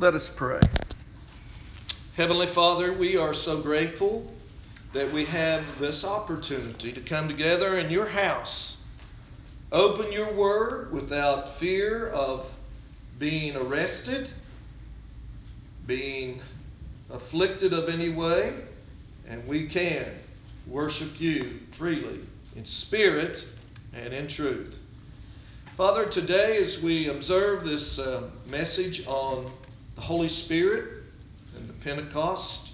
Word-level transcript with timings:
Let 0.00 0.14
us 0.14 0.30
pray. 0.30 0.60
Heavenly 2.14 2.46
Father, 2.46 2.92
we 2.92 3.16
are 3.16 3.34
so 3.34 3.60
grateful 3.60 4.32
that 4.92 5.12
we 5.12 5.24
have 5.24 5.64
this 5.80 6.04
opportunity 6.04 6.92
to 6.92 7.00
come 7.00 7.26
together 7.26 7.78
in 7.78 7.90
your 7.90 8.06
house, 8.06 8.76
open 9.72 10.12
your 10.12 10.32
word 10.32 10.92
without 10.92 11.58
fear 11.58 12.10
of 12.10 12.48
being 13.18 13.56
arrested, 13.56 14.30
being 15.88 16.42
afflicted 17.10 17.72
of 17.72 17.88
any 17.88 18.10
way, 18.10 18.54
and 19.26 19.44
we 19.48 19.66
can 19.66 20.06
worship 20.68 21.20
you 21.20 21.58
freely 21.76 22.20
in 22.54 22.64
spirit 22.64 23.42
and 23.92 24.14
in 24.14 24.28
truth. 24.28 24.78
Father, 25.76 26.06
today 26.06 26.62
as 26.62 26.80
we 26.80 27.08
observe 27.08 27.66
this 27.66 27.98
uh, 27.98 28.30
message 28.46 29.04
on 29.04 29.50
the 29.98 30.04
Holy 30.04 30.28
Spirit 30.28 31.02
and 31.56 31.68
the 31.68 31.72
Pentecost 31.72 32.70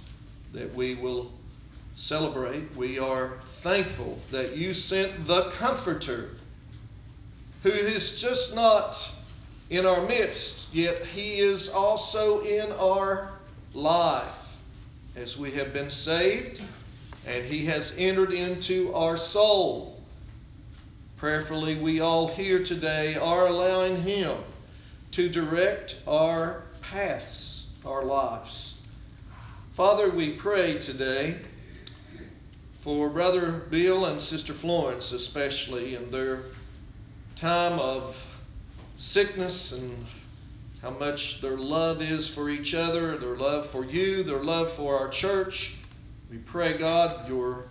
that 0.52 0.74
we 0.74 0.94
will 0.94 1.32
celebrate, 1.96 2.76
we 2.76 2.98
are 2.98 3.38
thankful 3.62 4.18
that 4.30 4.58
you 4.58 4.74
sent 4.74 5.26
the 5.26 5.50
Comforter, 5.52 6.32
who 7.62 7.70
is 7.70 8.20
just 8.20 8.54
not 8.54 9.10
in 9.70 9.86
our 9.86 10.06
midst, 10.06 10.66
yet 10.70 11.06
he 11.06 11.40
is 11.40 11.70
also 11.70 12.42
in 12.42 12.70
our 12.72 13.30
life 13.72 14.34
as 15.16 15.38
we 15.38 15.50
have 15.52 15.72
been 15.72 15.90
saved 15.90 16.60
and 17.26 17.42
he 17.46 17.64
has 17.64 17.94
entered 17.96 18.34
into 18.34 18.92
our 18.92 19.16
soul. 19.16 19.98
Prayerfully, 21.16 21.76
we 21.76 22.00
all 22.00 22.28
here 22.28 22.62
today 22.62 23.14
are 23.14 23.46
allowing 23.46 24.02
him 24.02 24.36
to 25.12 25.30
direct 25.30 26.02
our 26.06 26.63
paths, 26.90 27.66
our 27.84 28.04
lives. 28.04 28.74
Father, 29.74 30.10
we 30.10 30.32
pray 30.32 30.78
today 30.78 31.36
for 32.82 33.08
Brother 33.08 33.52
Bill 33.70 34.04
and 34.06 34.20
Sister 34.20 34.52
Florence, 34.52 35.12
especially 35.12 35.94
in 35.94 36.10
their 36.10 36.42
time 37.36 37.78
of 37.78 38.16
sickness 38.98 39.72
and 39.72 40.06
how 40.82 40.90
much 40.90 41.40
their 41.40 41.56
love 41.56 42.02
is 42.02 42.28
for 42.28 42.50
each 42.50 42.74
other, 42.74 43.16
their 43.16 43.36
love 43.36 43.70
for 43.70 43.84
you, 43.84 44.22
their 44.22 44.42
love 44.42 44.72
for 44.74 44.98
our 44.98 45.08
church. 45.08 45.74
We 46.30 46.36
pray, 46.38 46.76
God, 46.76 47.28
you're 47.28 47.64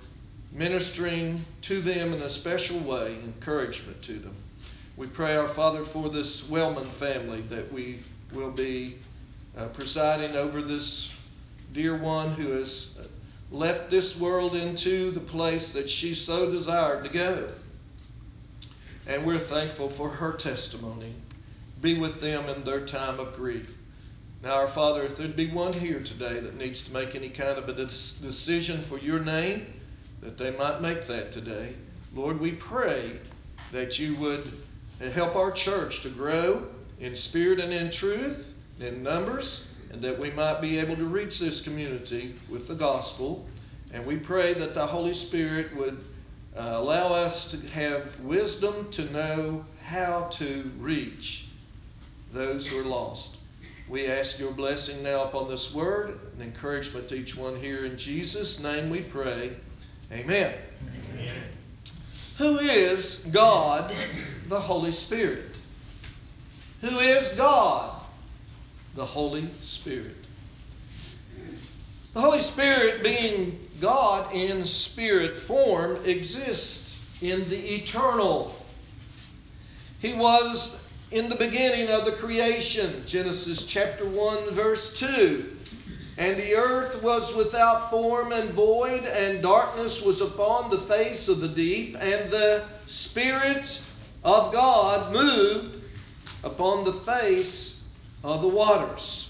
ministering 0.51 1.45
to 1.63 1.81
them 1.81 2.13
in 2.13 2.21
a 2.23 2.29
special 2.29 2.79
way, 2.79 3.19
encouragement 3.23 4.01
to 4.03 4.19
them. 4.19 4.35
We 4.97 5.07
pray, 5.07 5.35
our 5.35 5.49
Father, 5.49 5.85
for 5.85 6.09
this 6.09 6.47
Wellman 6.49 6.89
family 6.91 7.41
that 7.49 7.71
we 7.71 7.99
will 8.31 8.51
be 8.51 8.97
uh, 9.57 9.67
presiding 9.67 10.35
over 10.35 10.61
this 10.61 11.11
dear 11.73 11.97
one 11.97 12.33
who 12.33 12.51
has 12.51 12.89
left 13.51 13.89
this 13.89 14.17
world 14.17 14.55
into 14.55 15.11
the 15.11 15.19
place 15.19 15.71
that 15.73 15.89
she 15.89 16.15
so 16.15 16.51
desired 16.51 17.03
to 17.03 17.09
go. 17.09 17.49
And 19.05 19.25
we're 19.25 19.39
thankful 19.39 19.89
for 19.89 20.09
her 20.09 20.33
testimony. 20.33 21.13
Be 21.81 21.99
with 21.99 22.21
them 22.21 22.49
in 22.49 22.63
their 22.63 22.85
time 22.85 23.19
of 23.19 23.35
grief. 23.35 23.69
Now, 24.41 24.55
our 24.55 24.67
Father, 24.67 25.03
if 25.03 25.17
there'd 25.17 25.35
be 25.35 25.51
one 25.51 25.73
here 25.73 26.01
today 26.01 26.39
that 26.39 26.57
needs 26.57 26.81
to 26.83 26.91
make 26.91 27.15
any 27.15 27.29
kind 27.29 27.57
of 27.57 27.69
a 27.69 27.73
decision 27.73 28.83
for 28.83 28.97
your 28.97 29.19
name, 29.19 29.65
that 30.21 30.37
they 30.37 30.51
might 30.51 30.81
make 30.81 31.05
that 31.07 31.31
today. 31.31 31.73
Lord, 32.13 32.39
we 32.39 32.51
pray 32.51 33.19
that 33.71 33.99
you 33.99 34.15
would 34.15 34.51
help 35.13 35.35
our 35.35 35.51
church 35.51 36.01
to 36.03 36.09
grow 36.09 36.67
in 37.03 37.17
spirit 37.17 37.59
and 37.59 37.73
in 37.73 37.91
truth, 37.91 38.53
in 38.79 39.03
numbers, 39.03 39.67
and 39.91 40.01
that 40.01 40.17
we 40.17 40.31
might 40.31 40.61
be 40.61 40.79
able 40.79 40.95
to 40.95 41.03
reach 41.03 41.37
this 41.37 41.59
community 41.59 42.33
with 42.49 42.65
the 42.65 42.73
gospel. 42.73 43.45
And 43.93 44.05
we 44.05 44.15
pray 44.15 44.53
that 44.53 44.73
the 44.73 44.87
Holy 44.87 45.13
Spirit 45.13 45.75
would 45.75 46.01
uh, 46.55 46.61
allow 46.61 47.13
us 47.13 47.51
to 47.51 47.57
have 47.67 48.17
wisdom 48.21 48.89
to 48.91 49.11
know 49.11 49.65
how 49.83 50.29
to 50.35 50.71
reach 50.79 51.47
those 52.31 52.65
who 52.65 52.79
are 52.79 52.85
lost. 52.85 53.35
We 53.89 54.07
ask 54.07 54.39
your 54.39 54.53
blessing 54.53 55.03
now 55.03 55.25
upon 55.25 55.49
this 55.49 55.73
word 55.73 56.21
and 56.31 56.41
encouragement 56.41 57.09
to 57.09 57.15
each 57.15 57.35
one 57.35 57.59
here. 57.59 57.85
In 57.85 57.97
Jesus' 57.97 58.61
name 58.61 58.89
we 58.89 59.01
pray. 59.01 59.57
Amen. 60.09 60.55
Amen. 61.13 61.33
Who 62.37 62.59
is 62.59 63.17
God 63.29 63.93
the 64.47 64.59
Holy 64.59 64.93
Spirit? 64.93 65.52
Who 66.83 66.99
is 66.99 67.29
God 67.37 68.01
the 68.97 69.05
Holy 69.05 69.49
Spirit? 69.61 70.17
The 72.13 72.19
Holy 72.19 72.41
Spirit, 72.41 73.01
being 73.01 73.57
God 73.79 74.33
in 74.33 74.65
spirit 74.65 75.41
form, 75.43 76.03
exists 76.05 76.99
in 77.21 77.49
the 77.49 77.75
eternal. 77.75 78.53
He 79.99 80.13
was 80.13 80.77
in 81.11 81.29
the 81.29 81.35
beginning 81.35 81.87
of 81.87 82.03
the 82.03 82.11
creation, 82.11 83.05
Genesis 83.07 83.65
chapter 83.65 84.05
1, 84.05 84.53
verse 84.53 84.99
2. 84.99 85.55
And 86.17 86.35
the 86.35 86.55
earth 86.55 87.01
was 87.01 87.33
without 87.33 87.91
form 87.91 88.33
and 88.33 88.49
void, 88.49 89.05
and 89.05 89.41
darkness 89.41 90.01
was 90.01 90.19
upon 90.19 90.69
the 90.69 90.81
face 90.81 91.29
of 91.29 91.39
the 91.39 91.47
deep, 91.47 91.95
and 91.97 92.29
the 92.29 92.65
Spirit 92.87 93.79
of 94.25 94.51
God 94.51 95.13
moved 95.13 95.72
upon 96.43 96.83
the 96.83 96.93
face 96.93 97.79
of 98.23 98.41
the 98.41 98.47
waters. 98.47 99.29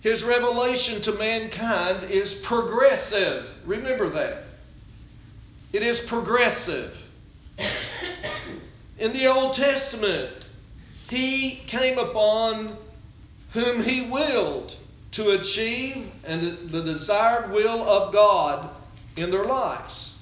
His 0.00 0.24
revelation 0.24 1.00
to 1.02 1.12
mankind 1.12 2.10
is 2.10 2.34
progressive. 2.34 3.46
Remember 3.64 4.08
that. 4.10 4.44
It 5.72 5.82
is 5.82 6.00
progressive. 6.00 6.96
In 8.98 9.12
the 9.12 9.26
Old 9.26 9.54
Testament, 9.54 10.32
he 11.08 11.62
came 11.66 11.98
upon 11.98 12.76
whom 13.52 13.82
he 13.82 14.02
willed 14.02 14.74
to 15.12 15.30
achieve 15.30 16.10
and 16.24 16.70
the 16.70 16.82
desired 16.82 17.52
will 17.52 17.88
of 17.88 18.12
God 18.12 18.70
in 19.16 19.30
their 19.30 19.44
lives. 19.44 20.14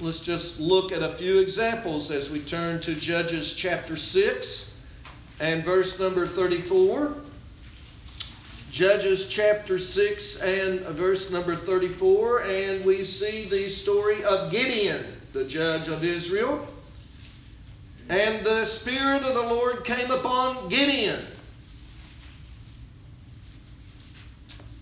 Let's 0.00 0.20
just 0.20 0.60
look 0.60 0.92
at 0.92 1.02
a 1.02 1.16
few 1.16 1.38
examples 1.38 2.10
as 2.10 2.30
we 2.30 2.40
turn 2.40 2.80
to 2.82 2.94
Judges 2.94 3.52
chapter 3.52 3.96
6 3.96 4.67
and 5.40 5.64
verse 5.64 5.98
number 5.98 6.26
34. 6.26 7.14
Judges 8.70 9.28
chapter 9.28 9.78
6 9.78 10.36
and 10.36 10.80
verse 10.80 11.30
number 11.30 11.56
34, 11.56 12.42
and 12.42 12.84
we 12.84 13.04
see 13.04 13.48
the 13.48 13.68
story 13.68 14.22
of 14.24 14.50
Gideon, 14.50 15.04
the 15.32 15.44
judge 15.44 15.88
of 15.88 16.04
Israel. 16.04 16.66
And 18.08 18.44
the 18.44 18.64
Spirit 18.66 19.22
of 19.22 19.34
the 19.34 19.54
Lord 19.54 19.84
came 19.84 20.10
upon 20.10 20.68
Gideon 20.68 21.24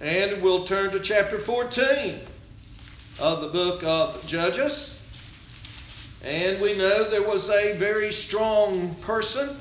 And 0.00 0.42
we'll 0.42 0.66
turn 0.66 0.92
to 0.92 1.00
chapter 1.00 1.40
14 1.40 2.20
of 3.18 3.40
the 3.40 3.48
book 3.48 3.82
of 3.82 4.26
Judges. 4.26 4.94
And 6.22 6.60
we 6.60 6.76
know 6.76 7.08
there 7.08 7.26
was 7.26 7.48
a 7.48 7.76
very 7.78 8.12
strong 8.12 8.94
person 8.96 9.58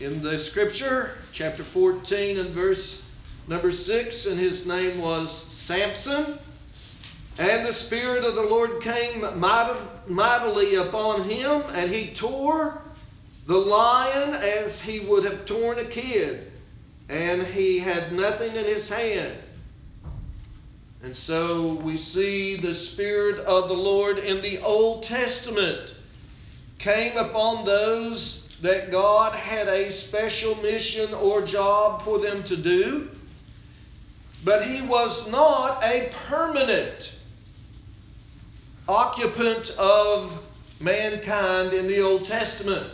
in 0.00 0.22
the 0.22 0.38
scripture, 0.38 1.12
chapter 1.32 1.64
14 1.64 2.38
and 2.38 2.50
verse 2.50 3.02
number 3.46 3.72
6, 3.72 4.26
and 4.26 4.38
his 4.38 4.66
name 4.66 5.00
was 5.00 5.44
Samson. 5.64 6.38
And 7.38 7.66
the 7.66 7.72
Spirit 7.72 8.24
of 8.24 8.34
the 8.34 8.42
Lord 8.42 8.82
came 8.82 9.20
mightily 9.38 10.74
upon 10.76 11.28
him, 11.28 11.62
and 11.72 11.90
he 11.90 12.14
tore 12.14 12.82
the 13.46 13.56
lion 13.56 14.34
as 14.34 14.80
he 14.80 15.00
would 15.00 15.24
have 15.24 15.46
torn 15.46 15.78
a 15.78 15.84
kid, 15.84 16.50
and 17.08 17.46
he 17.46 17.78
had 17.78 18.12
nothing 18.12 18.54
in 18.56 18.64
his 18.64 18.88
hand. 18.88 19.38
And 21.02 21.16
so 21.16 21.74
we 21.74 21.96
see 21.98 22.56
the 22.56 22.74
Spirit 22.74 23.38
of 23.40 23.68
the 23.68 23.76
Lord 23.76 24.18
in 24.18 24.40
the 24.40 24.58
Old 24.60 25.04
Testament 25.04 25.94
came 26.78 27.16
upon 27.16 27.64
those 27.64 28.45
that 28.62 28.90
God 28.90 29.34
had 29.34 29.68
a 29.68 29.92
special 29.92 30.54
mission 30.56 31.12
or 31.14 31.42
job 31.42 32.02
for 32.02 32.18
them 32.18 32.42
to 32.44 32.56
do. 32.56 33.10
But 34.44 34.66
he 34.66 34.82
was 34.82 35.28
not 35.30 35.82
a 35.82 36.12
permanent 36.28 37.14
occupant 38.88 39.70
of 39.70 40.42
mankind 40.80 41.72
in 41.72 41.86
the 41.86 42.00
Old 42.00 42.26
Testament. 42.26 42.90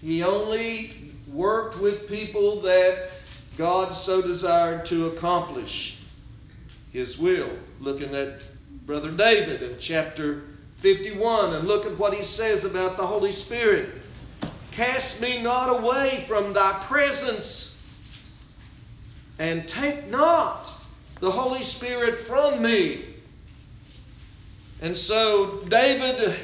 He 0.00 0.22
only 0.22 1.12
worked 1.32 1.78
with 1.78 2.08
people 2.08 2.60
that 2.62 3.10
God 3.56 3.94
so 3.94 4.22
desired 4.22 4.86
to 4.86 5.08
accomplish 5.08 5.98
his 6.92 7.18
will. 7.18 7.50
Looking 7.80 8.14
at 8.14 8.40
Brother 8.86 9.10
David 9.10 9.62
in 9.62 9.76
chapter 9.78 10.42
51 10.80 11.54
and 11.54 11.68
look 11.68 11.86
at 11.86 11.98
what 11.98 12.14
he 12.14 12.24
says 12.24 12.64
about 12.64 12.96
the 12.96 13.06
Holy 13.06 13.32
Spirit. 13.32 13.99
Cast 14.72 15.20
me 15.20 15.42
not 15.42 15.68
away 15.68 16.24
from 16.28 16.52
thy 16.52 16.84
presence, 16.86 17.74
and 19.38 19.66
take 19.68 20.08
not 20.08 20.68
the 21.20 21.30
Holy 21.30 21.64
Spirit 21.64 22.26
from 22.26 22.62
me. 22.62 23.04
And 24.80 24.96
so 24.96 25.62
David 25.68 26.36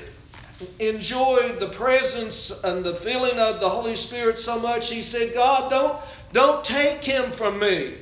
enjoyed 0.78 1.60
the 1.60 1.68
presence 1.68 2.50
and 2.64 2.84
the 2.84 2.96
feeling 2.96 3.38
of 3.38 3.60
the 3.60 3.68
Holy 3.68 3.96
Spirit 3.96 4.38
so 4.38 4.58
much, 4.58 4.90
he 4.90 5.02
said, 5.02 5.34
God, 5.34 5.70
don't, 5.70 5.98
don't 6.32 6.64
take 6.64 7.04
him 7.04 7.32
from 7.32 7.58
me. 7.58 7.96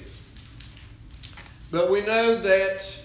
But 1.70 1.90
we 1.90 2.00
know 2.00 2.36
that 2.36 2.96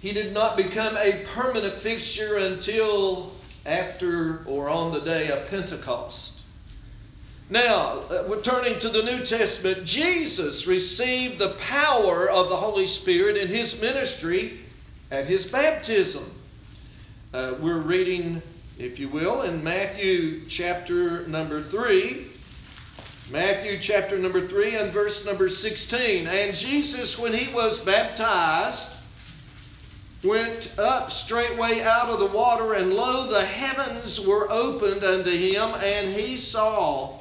he 0.00 0.12
did 0.12 0.32
not 0.32 0.56
become 0.56 0.96
a 0.96 1.24
permanent 1.34 1.80
fixture 1.82 2.36
until 2.36 3.32
after 3.66 4.42
or 4.46 4.68
on 4.68 4.92
the 4.92 5.00
day 5.00 5.30
of 5.30 5.48
Pentecost. 5.48 6.34
Now, 7.50 8.00
uh, 8.02 8.40
turning 8.42 8.78
to 8.78 8.88
the 8.88 9.02
New 9.02 9.24
Testament. 9.24 9.84
Jesus 9.84 10.68
received 10.68 11.38
the 11.38 11.54
power 11.54 12.30
of 12.30 12.48
the 12.48 12.56
Holy 12.56 12.86
Spirit 12.86 13.36
in 13.36 13.48
his 13.48 13.80
ministry 13.80 14.60
at 15.10 15.26
his 15.26 15.46
baptism. 15.46 16.24
Uh, 17.34 17.54
we're 17.60 17.78
reading, 17.78 18.40
if 18.78 19.00
you 19.00 19.08
will, 19.08 19.42
in 19.42 19.64
Matthew 19.64 20.48
chapter 20.48 21.26
number 21.26 21.60
3. 21.60 22.28
Matthew 23.30 23.78
chapter 23.80 24.18
number 24.18 24.46
3 24.46 24.76
and 24.76 24.92
verse 24.92 25.24
number 25.24 25.48
16. 25.48 26.28
And 26.28 26.56
Jesus, 26.56 27.18
when 27.18 27.32
he 27.32 27.52
was 27.52 27.78
baptized, 27.80 28.88
went 30.22 30.78
up 30.78 31.10
straightway 31.10 31.80
out 31.80 32.08
of 32.08 32.18
the 32.18 32.26
water, 32.26 32.74
and 32.74 32.92
lo, 32.92 33.26
the 33.26 33.44
heavens 33.44 34.20
were 34.20 34.50
opened 34.50 35.02
unto 35.02 35.30
him, 35.30 35.74
and 35.74 36.14
he 36.14 36.36
saw 36.36 37.18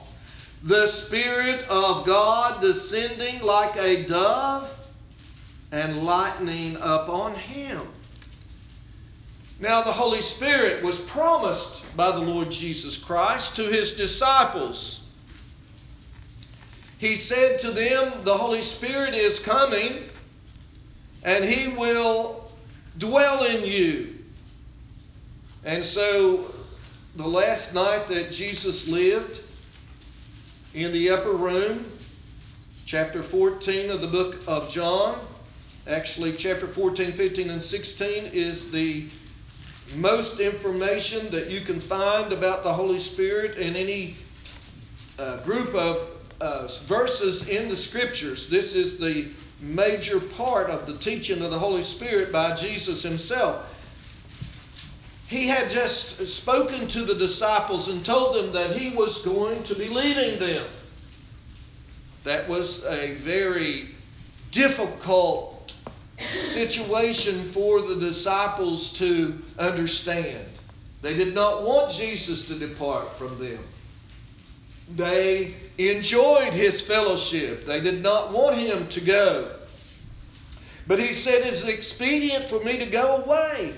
the 0.63 0.87
Spirit 0.87 1.65
of 1.69 2.05
God 2.05 2.61
descending 2.61 3.41
like 3.41 3.75
a 3.77 4.03
dove 4.05 4.69
and 5.71 6.03
lightning 6.03 6.75
upon 6.75 7.35
him. 7.35 7.87
Now, 9.59 9.83
the 9.83 9.93
Holy 9.93 10.21
Spirit 10.21 10.83
was 10.83 10.99
promised 10.99 11.83
by 11.95 12.11
the 12.11 12.19
Lord 12.19 12.49
Jesus 12.49 12.97
Christ 12.97 13.55
to 13.57 13.63
his 13.63 13.93
disciples. 13.93 15.01
He 16.97 17.15
said 17.15 17.59
to 17.61 17.71
them, 17.71 18.23
The 18.23 18.37
Holy 18.37 18.61
Spirit 18.61 19.13
is 19.13 19.39
coming, 19.39 20.09
and 21.23 21.43
he 21.45 21.69
will 21.75 22.38
dwell 22.99 23.45
in 23.45 23.65
you. 23.65 24.15
And 25.63 25.83
so, 25.83 26.53
the 27.15 27.27
last 27.27 27.73
night 27.73 28.07
that 28.09 28.31
Jesus 28.31 28.87
lived 28.87 29.39
in 30.73 30.91
the 30.91 31.09
upper 31.09 31.31
room, 31.31 31.91
chapter 32.85 33.23
14 33.23 33.89
of 33.89 34.01
the 34.01 34.07
book 34.07 34.37
of 34.47 34.69
John, 34.69 35.19
actually, 35.87 36.33
chapter 36.33 36.67
14, 36.67 37.13
15, 37.13 37.49
and 37.49 37.63
16 37.63 38.25
is 38.27 38.69
the 38.71 39.09
most 39.95 40.39
information 40.39 41.31
that 41.31 41.49
you 41.49 41.61
can 41.61 41.81
find 41.81 42.31
about 42.31 42.63
the 42.63 42.71
Holy 42.71 42.99
Spirit 42.99 43.57
in 43.57 43.75
any 43.75 44.15
uh, 45.17 45.37
group 45.43 45.73
of 45.73 46.09
uh, 46.39 46.67
verses 46.85 47.47
in 47.47 47.69
the 47.69 47.77
Scriptures. 47.77 48.49
This 48.49 48.75
is 48.75 48.97
the 48.97 49.31
major 49.59 50.19
part 50.19 50.69
of 50.69 50.85
the 50.85 50.97
teaching 50.97 51.41
of 51.41 51.51
the 51.51 51.59
Holy 51.59 51.83
Spirit 51.83 52.31
by 52.31 52.55
Jesus 52.55 53.03
Himself. 53.03 53.65
He 55.27 55.47
had 55.47 55.69
just 55.69 56.27
spoken 56.27 56.87
to 56.87 57.03
the 57.03 57.13
disciples 57.13 57.87
and 57.87 58.03
told 58.03 58.35
them 58.35 58.51
that 58.53 58.75
He 58.75 58.95
was 58.95 59.21
going 59.23 59.63
to 59.63 59.75
be 59.75 59.87
leading 59.87 60.39
them. 60.39 60.67
That 62.23 62.49
was 62.49 62.83
a 62.85 63.13
very 63.15 63.89
difficult 64.51 65.73
situation 66.51 67.51
for 67.51 67.81
the 67.81 67.95
disciples 67.95 68.91
to 68.93 69.39
understand. 69.57 70.45
They 71.01 71.13
did 71.13 71.33
not 71.33 71.63
want 71.63 71.93
Jesus 71.93 72.47
to 72.47 72.55
depart 72.57 73.17
from 73.17 73.39
them. 73.39 73.63
They 74.95 75.55
enjoyed 75.87 76.51
his 76.51 76.81
fellowship. 76.81 77.65
They 77.65 77.79
did 77.79 78.03
not 78.03 78.33
want 78.33 78.57
him 78.57 78.89
to 78.89 78.99
go. 78.99 79.55
But 80.87 80.99
he 80.99 81.13
said, 81.13 81.45
It's 81.45 81.63
expedient 81.63 82.49
for 82.49 82.59
me 82.61 82.77
to 82.79 82.85
go 82.85 83.23
away. 83.23 83.75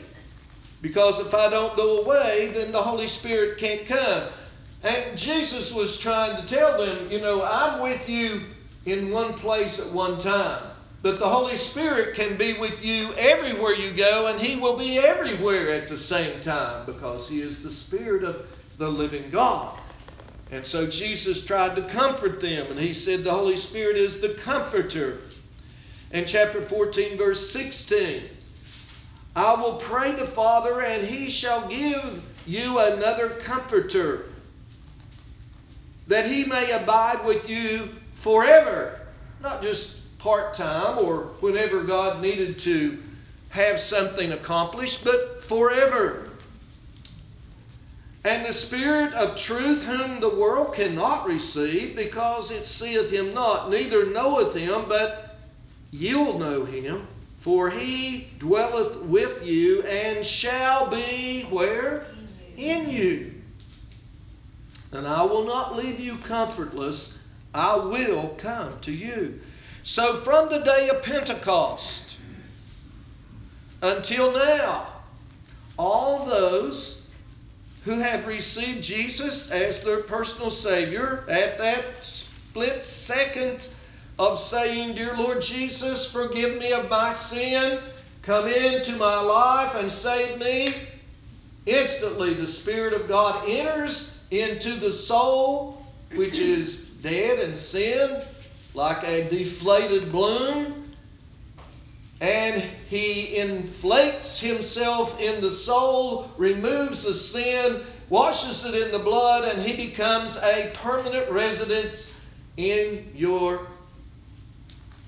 Because 0.82 1.20
if 1.20 1.34
I 1.36 1.50
don't 1.50 1.76
go 1.76 2.02
away, 2.02 2.52
then 2.56 2.72
the 2.72 2.82
Holy 2.82 3.06
Spirit 3.06 3.60
can't 3.60 3.86
come. 3.86 4.30
And 4.82 5.16
Jesus 5.16 5.72
was 5.72 6.00
trying 6.00 6.42
to 6.42 6.48
tell 6.48 6.84
them, 6.84 7.12
you 7.12 7.22
know, 7.22 7.44
I'm 7.44 7.82
with 7.82 8.10
you 8.10 8.42
in 8.86 9.12
one 9.12 9.36
place 9.36 9.80
at 9.80 9.92
one 9.92 10.20
time. 10.22 10.72
But 11.04 11.20
the 11.20 11.30
Holy 11.30 11.58
Spirit 11.58 12.16
can 12.16 12.36
be 12.38 12.54
with 12.54 12.84
you 12.84 13.14
everywhere 13.14 13.74
you 13.74 13.92
go, 13.92 14.28
and 14.28 14.40
He 14.40 14.56
will 14.56 14.78
be 14.78 14.98
everywhere 14.98 15.72
at 15.74 15.88
the 15.88 15.98
same 15.98 16.42
time 16.42 16.86
because 16.86 17.30
He 17.30 17.42
is 17.42 17.62
the 17.62 17.72
Spirit 17.72 18.24
of 18.24 18.48
the 18.78 18.90
living 18.90 19.30
God. 19.30 19.80
And 20.52 20.66
so 20.66 20.86
Jesus 20.86 21.46
tried 21.46 21.78
to 21.78 21.84
comfort 21.84 22.42
them, 22.42 22.68
and 22.70 22.80
He 22.80 22.94
said 22.94 23.24
the 23.24 23.32
Holy 23.32 23.56
Spirit 23.56 23.96
is 23.96 24.20
the 24.20 24.34
comforter. 24.34 25.20
In 26.12 26.26
chapter 26.26 26.62
14, 26.62 27.18
verse 27.18 27.52
16, 27.52 28.24
I 29.34 29.54
will 29.54 29.78
pray 29.78 30.12
the 30.12 30.28
Father, 30.28 30.82
and 30.82 31.08
He 31.08 31.30
shall 31.30 31.70
give 31.70 32.22
you 32.46 32.80
another 32.80 33.30
comforter, 33.30 34.26
that 36.08 36.30
He 36.30 36.44
may 36.44 36.72
abide 36.72 37.24
with 37.26 37.50
you 37.50 37.88
forever. 38.20 39.00
Not 39.42 39.62
just 39.62 40.00
part 40.20 40.54
time 40.54 40.98
or 41.00 41.32
whenever 41.40 41.84
God 41.84 42.22
needed 42.22 42.60
to 42.60 43.02
have 43.50 43.80
something 43.80 44.34
accomplished, 44.34 45.06
but 45.06 45.46
forever. 45.46 46.31
And 48.24 48.46
the 48.46 48.54
Spirit 48.54 49.14
of 49.14 49.38
truth, 49.38 49.82
whom 49.84 50.20
the 50.20 50.30
world 50.30 50.76
cannot 50.76 51.28
receive, 51.28 51.96
because 51.96 52.52
it 52.52 52.68
seeth 52.68 53.10
him 53.10 53.34
not, 53.34 53.72
neither 53.72 54.06
knoweth 54.06 54.56
him, 54.56 54.86
but 54.88 55.40
you'll 55.90 56.38
know 56.38 56.64
him, 56.64 57.08
for 57.40 57.72
he 57.72 58.28
dwelleth 58.38 58.98
with 58.98 59.44
you 59.44 59.82
and 59.84 60.26
shall 60.26 60.90
be 60.90 61.44
where? 61.50 62.06
In 62.58 62.90
you. 62.92 63.34
And 64.92 65.08
I 65.08 65.24
will 65.24 65.46
not 65.46 65.76
leave 65.76 66.00
you 66.00 66.18
comfortless, 66.18 67.18
I 67.56 67.76
will 67.76 68.36
come 68.38 68.80
to 68.82 68.92
you. 68.92 69.42
So, 69.84 70.22
from 70.22 70.50
the 70.50 70.60
day 70.60 70.90
of 70.90 71.02
Pentecost 71.02 72.04
until 73.82 74.32
now, 74.32 74.94
all 75.80 76.26
those 76.28 77.01
who 77.84 78.00
have 78.00 78.28
received 78.28 78.84
Jesus 78.84 79.50
as 79.50 79.84
their 79.84 80.02
personal 80.02 80.52
Savior 80.52 81.26
at 81.28 81.58
that 81.58 81.84
split 82.02 82.86
second 82.86 83.68
of 84.20 84.40
saying, 84.40 84.96
Dear 84.96 85.16
Lord 85.16 85.42
Jesus, 85.42 86.10
forgive 86.10 86.60
me 86.60 86.74
of 86.74 86.90
my 86.90 87.12
sin, 87.12 87.82
come 88.22 88.48
into 88.48 88.96
my 88.98 89.20
life 89.20 89.74
and 89.76 89.92
save 89.92 90.40
me, 90.40 90.76
instantly 91.66 92.36
the 92.36 92.46
Spirit 92.46 92.94
of 92.94 93.08
God 93.08 93.50
enters 93.50 94.16
into 94.30 94.76
the 94.76 94.94
soul, 94.94 95.84
which 96.14 96.38
is 96.38 96.86
dead 97.02 97.40
and 97.40 97.58
sin, 97.58 98.24
like 98.76 99.04
a 99.04 99.28
deflated 99.30 100.12
balloon, 100.12 100.81
and 102.22 102.62
he 102.88 103.36
inflates 103.36 104.40
himself 104.40 105.20
in 105.20 105.42
the 105.42 105.52
soul, 105.52 106.32
removes 106.38 107.02
the 107.02 107.16
sin, 107.16 107.82
washes 108.10 108.64
it 108.64 108.76
in 108.76 108.92
the 108.92 109.00
blood, 109.00 109.44
and 109.44 109.64
he 109.64 109.76
becomes 109.76 110.38
a 110.38 110.72
permanent 110.76 111.32
residence 111.32 112.14
in 112.58 113.12
your 113.16 113.66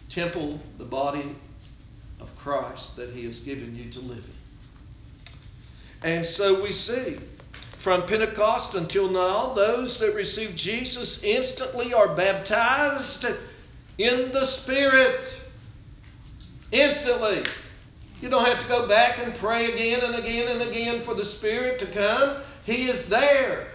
temple, 0.10 0.60
the 0.80 0.84
body 0.84 1.36
of 2.20 2.36
Christ 2.36 2.96
that 2.96 3.12
he 3.12 3.26
has 3.26 3.40
given 3.42 3.76
you 3.76 3.92
to 3.92 4.00
live 4.00 4.24
in. 4.24 6.10
And 6.10 6.26
so 6.26 6.64
we 6.64 6.72
see 6.72 7.20
from 7.78 8.08
Pentecost 8.08 8.74
until 8.74 9.08
now, 9.08 9.54
those 9.54 10.00
that 10.00 10.16
receive 10.16 10.56
Jesus 10.56 11.22
instantly 11.22 11.94
are 11.94 12.16
baptized 12.16 13.26
in 14.00 14.32
the 14.32 14.46
Spirit. 14.46 15.22
Instantly. 16.74 17.44
You 18.20 18.30
don't 18.30 18.46
have 18.46 18.60
to 18.60 18.68
go 18.68 18.88
back 18.88 19.20
and 19.20 19.36
pray 19.36 19.72
again 19.72 20.02
and 20.02 20.16
again 20.16 20.48
and 20.48 20.70
again 20.70 21.04
for 21.04 21.14
the 21.14 21.24
Spirit 21.24 21.80
to 21.80 21.86
come. 21.86 22.42
He 22.66 22.90
is 22.90 23.08
there. 23.08 23.68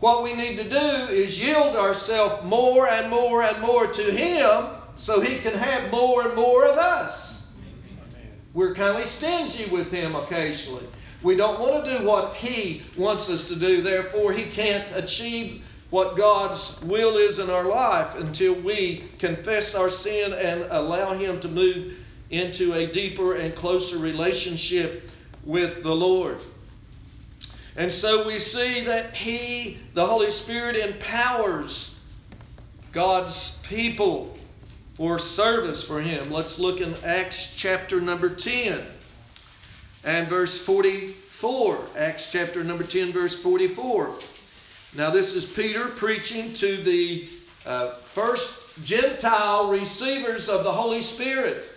What 0.00 0.22
we 0.22 0.34
need 0.34 0.56
to 0.56 0.68
do 0.68 1.12
is 1.12 1.40
yield 1.40 1.76
ourselves 1.76 2.44
more 2.44 2.88
and 2.88 3.08
more 3.08 3.42
and 3.42 3.62
more 3.62 3.86
to 3.86 4.02
Him 4.02 4.66
so 4.96 5.20
He 5.20 5.38
can 5.38 5.54
have 5.54 5.90
more 5.90 6.26
and 6.26 6.36
more 6.36 6.66
of 6.66 6.76
us. 6.76 7.46
We're 8.52 8.74
kind 8.74 9.02
of 9.02 9.08
stingy 9.08 9.70
with 9.70 9.90
Him 9.90 10.14
occasionally. 10.14 10.86
We 11.22 11.36
don't 11.36 11.58
want 11.58 11.84
to 11.84 11.98
do 11.98 12.06
what 12.06 12.36
He 12.36 12.82
wants 12.98 13.30
us 13.30 13.48
to 13.48 13.56
do, 13.56 13.80
therefore, 13.80 14.34
He 14.34 14.50
can't 14.50 14.94
achieve 14.94 15.62
what 15.88 16.18
God's 16.18 16.80
will 16.82 17.16
is 17.16 17.38
in 17.38 17.48
our 17.48 17.64
life 17.64 18.14
until 18.16 18.54
we 18.54 19.08
confess 19.18 19.74
our 19.74 19.90
sin 19.90 20.34
and 20.34 20.66
allow 20.70 21.14
Him 21.14 21.40
to 21.40 21.48
move 21.48 21.94
into 22.30 22.74
a 22.74 22.86
deeper 22.92 23.34
and 23.34 23.54
closer 23.54 23.98
relationship 23.98 25.10
with 25.44 25.82
the 25.82 25.94
Lord. 25.94 26.38
And 27.76 27.92
so 27.92 28.26
we 28.26 28.38
see 28.38 28.84
that 28.84 29.14
He, 29.14 29.78
the 29.94 30.06
Holy 30.06 30.30
Spirit, 30.30 30.76
empowers 30.76 31.94
God's 32.92 33.56
people 33.68 34.36
for 34.94 35.18
service 35.18 35.82
for 35.82 36.00
Him. 36.00 36.30
Let's 36.30 36.58
look 36.58 36.80
in 36.80 36.94
Acts 37.04 37.54
chapter 37.56 38.00
number 38.00 38.28
10 38.28 38.84
and 40.04 40.28
verse 40.28 40.56
44. 40.58 41.86
Acts 41.96 42.30
chapter 42.30 42.62
number 42.62 42.84
10, 42.84 43.12
verse 43.12 43.40
44. 43.40 44.14
Now, 44.94 45.10
this 45.10 45.34
is 45.34 45.44
Peter 45.44 45.86
preaching 45.86 46.52
to 46.54 46.82
the 46.82 47.28
uh, 47.64 47.94
first 48.14 48.52
Gentile 48.84 49.70
receivers 49.70 50.48
of 50.48 50.64
the 50.64 50.72
Holy 50.72 51.02
Spirit. 51.02 51.69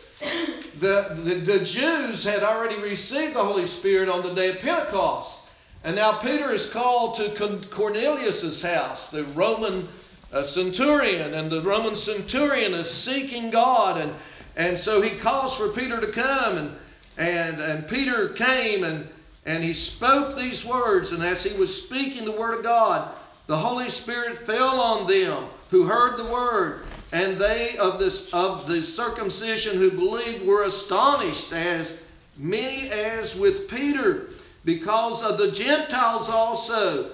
The, 0.79 1.15
the, 1.23 1.35
the 1.35 1.59
Jews 1.59 2.23
had 2.23 2.43
already 2.43 2.79
received 2.79 3.35
the 3.35 3.43
Holy 3.43 3.67
Spirit 3.67 4.09
on 4.09 4.23
the 4.23 4.33
day 4.33 4.49
of 4.49 4.59
Pentecost. 4.59 5.39
And 5.83 5.95
now 5.95 6.19
Peter 6.19 6.51
is 6.51 6.69
called 6.69 7.15
to 7.15 7.67
Cornelius's 7.69 8.61
house, 8.61 9.09
the 9.09 9.23
Roman 9.25 9.87
uh, 10.31 10.43
centurion, 10.43 11.33
and 11.33 11.51
the 11.51 11.61
Roman 11.61 11.95
centurion 11.95 12.73
is 12.73 12.89
seeking 12.89 13.49
God, 13.49 14.01
and 14.01 14.13
and 14.55 14.79
so 14.79 15.01
he 15.01 15.17
calls 15.17 15.55
for 15.55 15.69
Peter 15.69 15.99
to 15.99 16.11
come, 16.11 16.57
and 16.57 16.75
and 17.17 17.61
and 17.61 17.87
Peter 17.87 18.29
came, 18.29 18.83
and 18.83 19.07
and 19.45 19.63
he 19.63 19.73
spoke 19.73 20.35
these 20.35 20.65
words, 20.65 21.11
and 21.11 21.23
as 21.23 21.43
he 21.43 21.57
was 21.57 21.83
speaking 21.83 22.25
the 22.25 22.31
word 22.31 22.57
of 22.57 22.63
God, 22.63 23.13
the 23.47 23.57
Holy 23.57 23.89
Spirit 23.89 24.45
fell 24.45 24.79
on 24.79 25.07
them 25.07 25.45
who 25.69 25.83
heard 25.83 26.17
the 26.17 26.31
word, 26.31 26.85
and 27.13 27.39
they 27.39 27.77
of 27.77 27.99
this 27.99 28.27
of 28.33 28.67
the 28.67 28.81
circumcision 28.81 29.77
who 29.77 29.91
believed 29.91 30.43
were 30.45 30.63
astonished, 30.63 31.53
as 31.53 31.93
many 32.35 32.89
as 32.89 33.35
with 33.35 33.69
Peter 33.69 34.31
because 34.65 35.21
of 35.21 35.37
the 35.37 35.51
Gentiles 35.51 36.27
also 36.27 37.11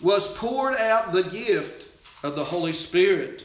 was 0.00 0.26
poured 0.32 0.74
out 0.74 1.12
the 1.12 1.22
gift 1.22 1.84
of 2.24 2.34
the 2.34 2.44
Holy 2.44 2.72
Spirit. 2.72 3.44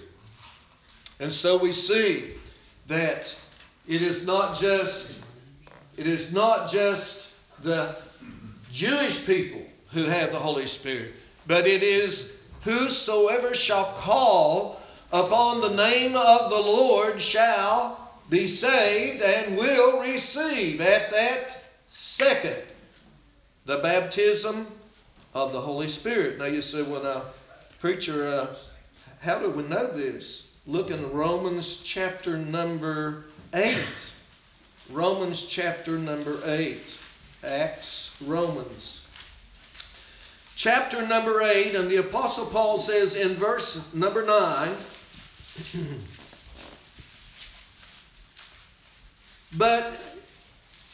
And 1.19 1.31
so 1.31 1.57
we 1.57 1.71
see 1.71 2.33
that 2.87 3.33
it 3.87 4.01
is 4.01 4.25
not 4.25 4.59
just 4.59 5.13
it 5.95 6.07
is 6.07 6.33
not 6.33 6.71
just 6.71 7.27
the 7.61 7.97
Jewish 8.73 9.23
people 9.27 9.61
who 9.91 10.05
have 10.05 10.31
the 10.31 10.39
Holy 10.39 10.65
Spirit, 10.65 11.13
but 11.45 11.67
it 11.67 11.83
is 11.83 12.31
whosoever 12.63 13.53
shall 13.53 13.93
call 13.93 14.76
upon 15.11 15.61
the 15.61 15.69
name 15.69 16.15
of 16.15 16.49
the 16.49 16.59
Lord 16.59 17.21
shall 17.21 18.11
be 18.29 18.47
saved 18.47 19.21
and 19.21 19.57
will 19.57 20.01
receive 20.01 20.81
at 20.81 21.11
that 21.11 21.63
second 21.89 22.61
the 23.65 23.77
baptism 23.77 24.67
of 25.33 25.53
the 25.53 25.61
Holy 25.61 25.87
Spirit. 25.87 26.39
Now 26.39 26.45
you 26.45 26.61
say, 26.61 26.81
well, 26.81 27.03
now, 27.03 27.23
preacher, 27.79 28.27
uh, 28.27 28.55
how 29.19 29.39
do 29.39 29.49
we 29.49 29.63
know 29.63 29.91
this? 29.95 30.43
Look 30.65 30.91
in 30.91 31.11
Romans 31.11 31.81
chapter 31.85 32.37
number 32.37 33.25
8. 33.53 33.77
Romans 34.89 35.45
chapter 35.45 35.97
number 35.97 36.41
8. 36.45 36.81
Acts, 37.43 38.11
Romans. 38.21 39.01
Chapter 40.55 41.05
number 41.05 41.41
8, 41.41 41.75
and 41.75 41.89
the 41.89 41.97
Apostle 41.97 42.47
Paul 42.47 42.81
says 42.81 43.15
in 43.15 43.35
verse 43.35 43.81
number 43.93 44.25
9, 44.25 44.75
But 49.53 49.93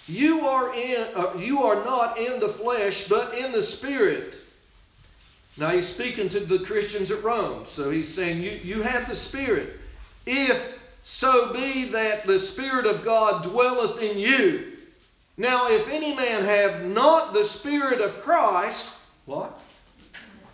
you 0.07 0.41
are 0.41 0.73
in 0.75 1.07
uh, 1.15 1.33
you 1.37 1.63
are 1.63 1.83
not 1.83 2.19
in 2.19 2.39
the 2.39 2.49
flesh 2.49 3.07
but 3.07 3.35
in 3.37 3.51
the 3.51 3.63
spirit. 3.63 4.35
Now 5.57 5.69
he's 5.69 5.87
speaking 5.87 6.29
to 6.29 6.39
the 6.39 6.59
christians 6.59 7.09
at 7.09 7.23
rome 7.23 7.65
so 7.65 7.89
he's 7.89 8.13
saying 8.13 8.41
you, 8.41 8.51
you 8.51 8.81
have 8.83 9.07
the 9.07 9.15
spirit. 9.15 9.79
If 10.25 10.61
so 11.03 11.51
be 11.53 11.85
that 11.89 12.27
the 12.27 12.39
spirit 12.39 12.85
of 12.85 13.03
god 13.03 13.49
dwelleth 13.49 14.01
in 14.01 14.19
you. 14.19 14.73
Now 15.37 15.69
if 15.69 15.87
any 15.87 16.15
man 16.15 16.45
have 16.45 16.85
not 16.85 17.33
the 17.33 17.45
spirit 17.45 18.01
of 18.01 18.21
christ 18.21 18.85
what? 19.25 19.59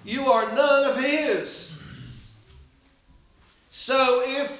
You 0.05 0.27
are 0.27 0.53
none 0.53 0.91
of 0.91 1.03
his 1.03 1.71
so 3.79 4.21
if 4.25 4.51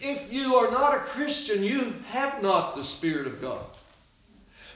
if 0.00 0.32
you 0.32 0.54
are 0.56 0.70
not 0.70 0.94
a 0.94 1.00
Christian, 1.00 1.62
you 1.62 1.92
have 2.08 2.42
not 2.42 2.74
the 2.74 2.82
Spirit 2.82 3.26
of 3.26 3.40
God. 3.40 3.66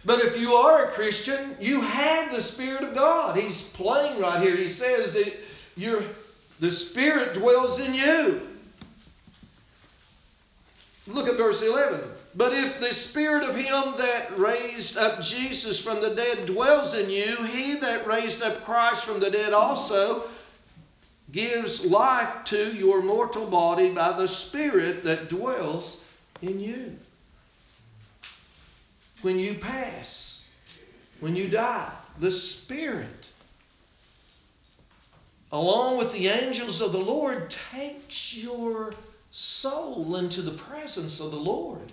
But 0.04 0.20
if 0.20 0.36
you 0.36 0.52
are 0.54 0.84
a 0.84 0.90
Christian, 0.90 1.56
you 1.58 1.80
have 1.80 2.30
the 2.30 2.42
Spirit 2.42 2.82
of 2.82 2.94
God. 2.94 3.38
He's 3.38 3.62
plain 3.62 4.20
right 4.20 4.42
here. 4.42 4.54
He 4.54 4.68
says 4.68 5.14
that 5.14 5.32
you 5.76 6.04
the 6.60 6.70
Spirit 6.70 7.32
dwells 7.34 7.80
in 7.80 7.94
you. 7.94 8.48
Look 11.06 11.26
at 11.26 11.36
verse 11.38 11.62
11. 11.62 12.02
But 12.34 12.52
if 12.52 12.80
the 12.80 12.92
Spirit 12.92 13.48
of 13.48 13.56
Him 13.56 13.94
that 13.96 14.38
raised 14.38 14.98
up 14.98 15.22
Jesus 15.22 15.80
from 15.80 16.02
the 16.02 16.14
dead 16.14 16.44
dwells 16.44 16.92
in 16.92 17.08
you, 17.08 17.36
He 17.44 17.76
that 17.76 18.06
raised 18.06 18.42
up 18.42 18.64
Christ 18.66 19.04
from 19.04 19.20
the 19.20 19.30
dead 19.30 19.54
also 19.54 20.28
gives 21.32 21.84
life 21.84 22.44
to 22.44 22.72
your 22.74 23.02
mortal 23.02 23.46
body 23.46 23.90
by 23.90 24.16
the 24.16 24.28
Spirit 24.28 25.02
that 25.04 25.30
dwells 25.30 26.00
in 26.42 26.60
you. 26.60 26.96
When 29.22 29.38
you 29.38 29.54
pass, 29.54 30.44
when 31.20 31.34
you 31.34 31.48
die, 31.48 31.90
the 32.20 32.30
Spirit, 32.30 33.26
along 35.50 35.96
with 35.96 36.12
the 36.12 36.28
angels 36.28 36.80
of 36.80 36.92
the 36.92 36.98
Lord, 36.98 37.54
takes 37.70 38.34
your 38.34 38.92
soul 39.30 40.16
into 40.16 40.42
the 40.42 40.52
presence 40.52 41.20
of 41.20 41.30
the 41.30 41.38
Lord. 41.38 41.92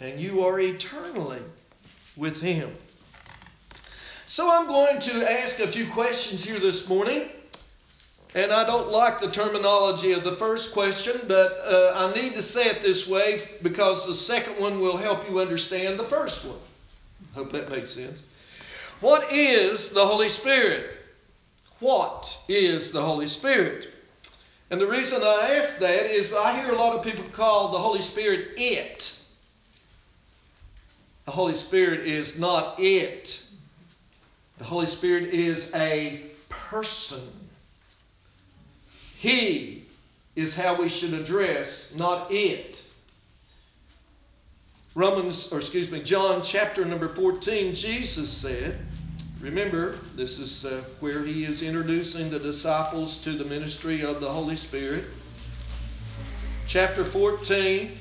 And 0.00 0.20
you 0.20 0.44
are 0.44 0.60
eternally 0.60 1.42
with 2.16 2.40
Him. 2.40 2.74
So 4.26 4.50
I'm 4.50 4.66
going 4.66 5.00
to 5.00 5.30
ask 5.30 5.58
a 5.58 5.68
few 5.68 5.86
questions 5.88 6.44
here 6.44 6.58
this 6.58 6.88
morning. 6.88 7.28
And 8.34 8.52
I 8.52 8.64
don't 8.64 8.90
like 8.90 9.20
the 9.20 9.30
terminology 9.30 10.12
of 10.12 10.22
the 10.22 10.36
first 10.36 10.72
question, 10.72 11.20
but 11.26 11.58
uh, 11.58 11.92
I 11.96 12.14
need 12.14 12.34
to 12.34 12.42
say 12.42 12.66
it 12.66 12.80
this 12.80 13.06
way 13.06 13.40
because 13.62 14.06
the 14.06 14.14
second 14.14 14.60
one 14.60 14.80
will 14.80 14.96
help 14.96 15.28
you 15.28 15.40
understand 15.40 15.98
the 15.98 16.04
first 16.04 16.44
one. 16.44 16.58
Hope 17.34 17.50
that 17.52 17.70
makes 17.70 17.90
sense. 17.90 18.24
What 19.00 19.32
is 19.32 19.88
the 19.88 20.06
Holy 20.06 20.28
Spirit? 20.28 20.90
What 21.80 22.38
is 22.48 22.92
the 22.92 23.02
Holy 23.02 23.26
Spirit? 23.26 23.88
And 24.70 24.80
the 24.80 24.86
reason 24.86 25.22
I 25.22 25.56
ask 25.56 25.78
that 25.78 26.06
is 26.06 26.32
I 26.32 26.60
hear 26.60 26.72
a 26.72 26.76
lot 26.76 26.96
of 26.96 27.04
people 27.04 27.24
call 27.32 27.72
the 27.72 27.78
Holy 27.78 28.02
Spirit 28.02 28.50
it. 28.56 29.12
The 31.24 31.32
Holy 31.32 31.56
Spirit 31.56 32.06
is 32.06 32.38
not 32.38 32.78
it. 32.78 33.42
The 34.58 34.64
Holy 34.64 34.86
Spirit 34.86 35.34
is 35.34 35.72
a 35.74 36.26
person. 36.48 37.39
He 39.20 39.84
is 40.34 40.54
how 40.54 40.80
we 40.80 40.88
should 40.88 41.12
address, 41.12 41.92
not 41.94 42.32
it. 42.32 42.78
Romans, 44.94 45.52
or 45.52 45.60
excuse 45.60 45.90
me, 45.90 46.02
John 46.02 46.42
chapter 46.42 46.86
number 46.86 47.06
14, 47.06 47.74
Jesus 47.74 48.32
said, 48.32 48.78
remember, 49.38 49.98
this 50.16 50.38
is 50.38 50.64
uh, 50.64 50.82
where 51.00 51.22
he 51.22 51.44
is 51.44 51.60
introducing 51.60 52.30
the 52.30 52.38
disciples 52.38 53.18
to 53.18 53.34
the 53.34 53.44
ministry 53.44 54.02
of 54.02 54.22
the 54.22 54.32
Holy 54.32 54.56
Spirit. 54.56 55.04
Chapter 56.66 57.04
14 57.04 57.98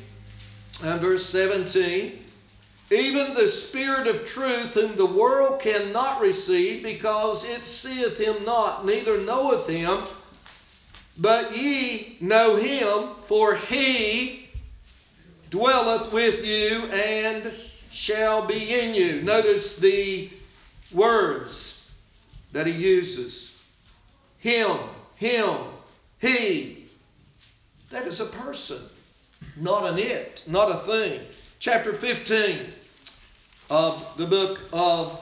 and 0.83 1.01
verse 1.01 1.25
17. 1.25 2.17
Even 2.91 3.33
the 3.33 3.49
Spirit 3.49 4.07
of 4.07 4.25
truth, 4.25 4.73
whom 4.73 4.95
the 4.95 5.05
world 5.05 5.59
cannot 5.59 6.21
receive, 6.21 6.81
because 6.81 7.43
it 7.43 7.67
seeth 7.67 8.17
him 8.17 8.45
not, 8.45 8.85
neither 8.85 9.19
knoweth 9.19 9.67
him, 9.67 10.05
but 11.19 11.55
ye 11.55 12.17
know 12.21 12.55
him, 12.55 13.09
for 13.27 13.55
he 13.55 14.49
dwelleth 15.51 16.11
with 16.13 16.45
you 16.45 16.85
and 16.85 17.51
shall 17.91 18.47
be 18.47 18.79
in 18.79 18.95
you. 18.95 19.21
Notice 19.21 19.75
the 19.75 20.29
words 20.93 21.79
that 22.53 22.65
he 22.65 22.73
uses 22.73 23.51
him, 24.39 24.77
him, 25.15 25.57
he. 26.19 26.89
That 27.89 28.07
is 28.07 28.19
a 28.19 28.25
person, 28.25 28.81
not 29.57 29.85
an 29.85 29.99
it, 29.99 30.43
not 30.47 30.71
a 30.71 30.85
thing. 30.85 31.21
Chapter 31.59 31.93
15 31.93 32.67
of 33.69 34.05
the 34.15 34.25
book 34.25 34.59
of 34.71 35.19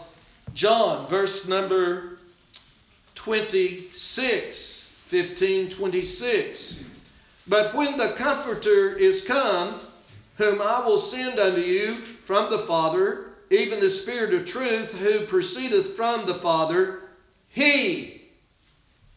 John, 0.53 1.09
verse 1.09 1.47
number 1.47 2.19
26. 3.15 4.76
15 5.09 5.71
26. 5.71 6.79
But 7.47 7.73
when 7.73 7.97
the 7.97 8.13
Comforter 8.13 8.95
is 8.95 9.23
come, 9.23 9.79
whom 10.37 10.61
I 10.61 10.85
will 10.85 10.99
send 10.99 11.39
unto 11.39 11.61
you 11.61 11.95
from 12.25 12.51
the 12.51 12.65
Father, 12.67 13.27
even 13.49 13.79
the 13.79 13.89
Spirit 13.89 14.33
of 14.33 14.45
truth, 14.45 14.91
who 14.91 15.25
proceedeth 15.25 15.95
from 15.95 16.25
the 16.25 16.39
Father, 16.39 17.03
he 17.49 18.23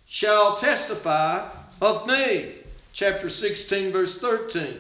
shall 0.07 0.59
testify 0.59 1.51
of 1.81 2.07
me. 2.07 2.55
Chapter 2.93 3.29
16, 3.29 3.93
verse 3.93 4.19
13. 4.19 4.77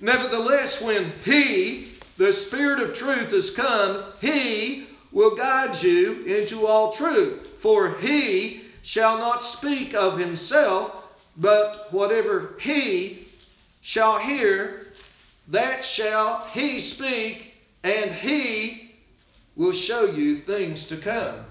Nevertheless, 0.00 0.80
when 0.80 1.12
he, 1.24 1.92
the 2.16 2.32
Spirit 2.32 2.80
of 2.80 2.94
truth, 2.94 3.32
is 3.32 3.54
come, 3.54 4.04
he 4.20 4.86
will 5.12 5.34
guide 5.36 5.82
you 5.82 6.24
into 6.24 6.66
all 6.66 6.92
truth. 6.92 7.48
For 7.60 7.98
he 7.98 8.59
shall 8.82 9.18
not 9.18 9.42
speak 9.42 9.94
of 9.94 10.18
himself, 10.18 10.94
but 11.36 11.92
whatever 11.92 12.54
he 12.60 13.26
shall 13.82 14.18
hear, 14.18 14.86
that 15.48 15.84
shall 15.84 16.40
he 16.52 16.80
speak, 16.80 17.54
and 17.82 18.12
he 18.12 18.92
will 19.56 19.72
show 19.72 20.04
you 20.04 20.38
things 20.38 20.86
to 20.88 20.96
come. 20.96 21.44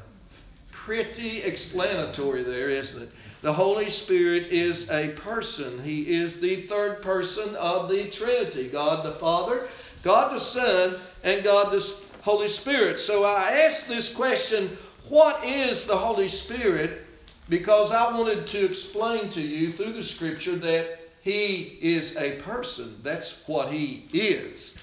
Pretty 0.72 1.44
explanatory 1.44 2.44
there, 2.44 2.70
isn't 2.70 3.04
it? 3.04 3.12
The 3.42 3.54
Holy 3.54 3.90
Spirit 3.90 4.48
is 4.48 4.90
a 4.90 5.10
person. 5.10 5.82
He 5.82 6.02
is 6.02 6.40
the 6.40 6.68
third 6.68 7.02
person 7.02 7.56
of 7.56 7.90
the 7.90 8.10
Trinity 8.10 8.68
God 8.68 9.06
the 9.06 9.14
Father, 9.14 9.68
God 10.04 10.36
the 10.36 10.40
Son, 10.40 11.00
and 11.24 11.44
God 11.44 11.72
the 11.72 11.94
Holy 12.22 12.50
Spirit. 12.50 13.00
So 13.00 13.24
I 13.24 13.52
ask 13.62 13.88
this 13.88 14.14
question 14.14 14.78
what 15.08 15.44
is 15.46 15.86
the 15.86 15.98
Holy 15.98 16.28
Spirit? 16.28 17.06
Because 17.50 17.92
I 17.92 18.12
wanted 18.16 18.46
to 18.48 18.66
explain 18.66 19.30
to 19.30 19.42
you 19.42 19.72
through 19.74 19.94
the 19.94 20.04
scripture 20.04 20.56
that 20.58 21.00
he 21.22 21.78
is 21.82 22.16
a 22.16 22.40
person. 22.42 23.00
That's 23.04 23.42
what 23.48 23.72
he 23.72 24.08
is. 24.14 24.76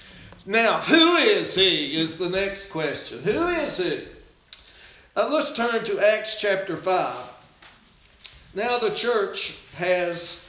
Now, 0.45 0.81
who 0.81 1.15
is 1.15 1.55
he? 1.55 1.99
Is 1.99 2.17
the 2.17 2.29
next 2.29 2.69
question. 2.69 3.23
Who 3.23 3.47
is 3.47 3.77
he? 3.77 4.07
Uh, 5.15 5.29
let's 5.29 5.53
turn 5.53 5.83
to 5.85 5.99
Acts 5.99 6.37
chapter 6.39 6.77
5. 6.77 7.25
Now, 8.53 8.77
the 8.77 8.91
church 8.91 9.57
has 9.75 10.39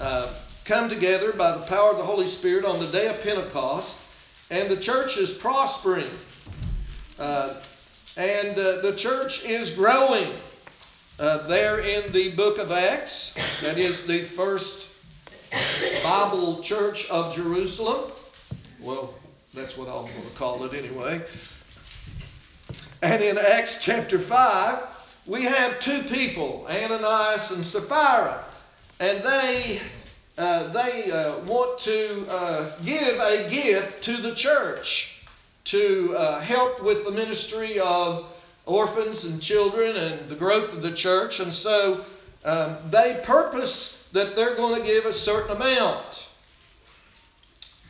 uh, 0.00 0.32
come 0.64 0.88
together 0.88 1.32
by 1.32 1.56
the 1.56 1.64
power 1.66 1.90
of 1.90 1.98
the 1.98 2.04
Holy 2.04 2.28
Spirit 2.28 2.64
on 2.64 2.80
the 2.80 2.90
day 2.90 3.08
of 3.08 3.20
Pentecost, 3.22 3.94
and 4.50 4.70
the 4.70 4.76
church 4.76 5.16
is 5.16 5.32
prospering. 5.32 6.10
Uh, 7.18 7.54
and 8.16 8.58
uh, 8.58 8.80
the 8.80 8.94
church 8.96 9.44
is 9.44 9.70
growing. 9.70 10.32
Uh, 11.16 11.46
there 11.46 11.78
in 11.78 12.10
the 12.10 12.30
book 12.30 12.58
of 12.58 12.72
Acts, 12.72 13.34
that 13.62 13.78
is 13.78 14.04
the 14.04 14.24
first 14.24 14.88
Bible 16.02 16.60
Church 16.60 17.08
of 17.08 17.32
Jerusalem. 17.36 18.10
Well, 18.80 19.14
that's 19.54 19.76
what 19.76 19.86
I'm 19.86 20.12
going 20.12 20.28
to 20.28 20.36
call 20.36 20.64
it 20.64 20.74
anyway. 20.74 21.22
And 23.00 23.22
in 23.22 23.38
Acts 23.38 23.78
chapter 23.80 24.18
5, 24.18 24.82
we 25.26 25.44
have 25.44 25.78
two 25.78 26.02
people, 26.02 26.66
Ananias 26.68 27.48
and 27.52 27.64
Sapphira. 27.64 28.44
And 28.98 29.22
they, 29.22 29.80
uh, 30.36 30.72
they 30.72 31.12
uh, 31.12 31.38
want 31.44 31.78
to 31.82 32.26
uh, 32.28 32.76
give 32.84 33.20
a 33.20 33.48
gift 33.48 34.02
to 34.02 34.16
the 34.16 34.34
church 34.34 35.22
to 35.66 36.16
uh, 36.16 36.40
help 36.40 36.82
with 36.82 37.04
the 37.04 37.12
ministry 37.12 37.78
of 37.78 38.33
orphans 38.66 39.24
and 39.24 39.40
children 39.40 39.96
and 39.96 40.28
the 40.28 40.34
growth 40.34 40.72
of 40.72 40.82
the 40.82 40.92
church. 40.92 41.40
And 41.40 41.52
so 41.52 42.04
um, 42.44 42.78
they 42.90 43.22
purpose 43.24 43.96
that 44.12 44.36
they're 44.36 44.56
going 44.56 44.80
to 44.80 44.86
give 44.86 45.06
a 45.06 45.12
certain 45.12 45.56
amount. 45.56 46.26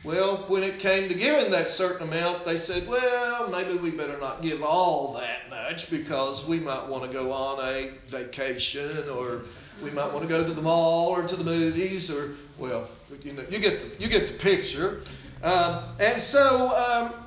Well, 0.03 0.45
when 0.47 0.61
it 0.61 0.77
came 0.79 1.09
to 1.09 1.15
giving 1.15 1.49
that 1.51 1.67
certain 1.67 2.07
amount, 2.07 2.45
they 2.45 2.57
said, 2.57 2.87
well, 2.87 3.49
maybe 3.49 3.75
we 3.75 3.89
better 3.89 4.19
not 4.19 4.43
give 4.43 4.61
all 4.61 5.13
that 5.13 5.49
much 5.49 5.89
because 5.89 6.45
we 6.45 6.59
might 6.59 6.87
want 6.87 7.03
to 7.03 7.09
go 7.09 7.31
on 7.31 7.59
a 7.67 7.91
vacation 8.09 9.09
or 9.09 9.41
we 9.83 9.89
might 9.89 10.13
want 10.13 10.21
to 10.21 10.27
go 10.27 10.45
to 10.45 10.53
the 10.53 10.61
mall 10.61 11.09
or 11.09 11.27
to 11.27 11.35
the 11.35 11.43
movies 11.43 12.11
or, 12.11 12.35
well, 12.59 12.87
you, 13.23 13.33
know, 13.33 13.43
you, 13.49 13.57
get, 13.57 13.81
the, 13.81 14.03
you 14.03 14.07
get 14.07 14.27
the 14.27 14.33
picture. 14.33 15.01
Um, 15.41 15.83
and 15.99 16.21
so 16.21 16.75
um, 16.75 17.25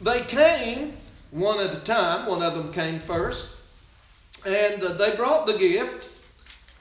they 0.00 0.22
came 0.22 0.96
one 1.36 1.60
at 1.60 1.74
a 1.74 1.80
time. 1.80 2.26
One 2.26 2.42
of 2.42 2.54
them 2.54 2.72
came 2.72 3.00
first. 3.00 3.46
And 4.44 4.82
uh, 4.82 4.94
they 4.94 5.14
brought 5.16 5.46
the 5.46 5.58
gift. 5.58 6.08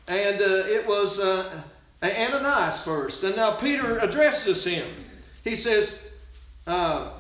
And 0.08 0.42
uh, 0.42 0.66
it 0.68 0.88
was 0.88 1.20
uh, 1.20 1.62
Ananias 2.02 2.82
first. 2.82 3.24
And 3.24 3.36
now 3.36 3.58
Peter 3.58 4.00
addresses 4.00 4.64
him. 4.64 4.88
He 5.44 5.56
says, 5.56 5.94
uh, 6.66 7.12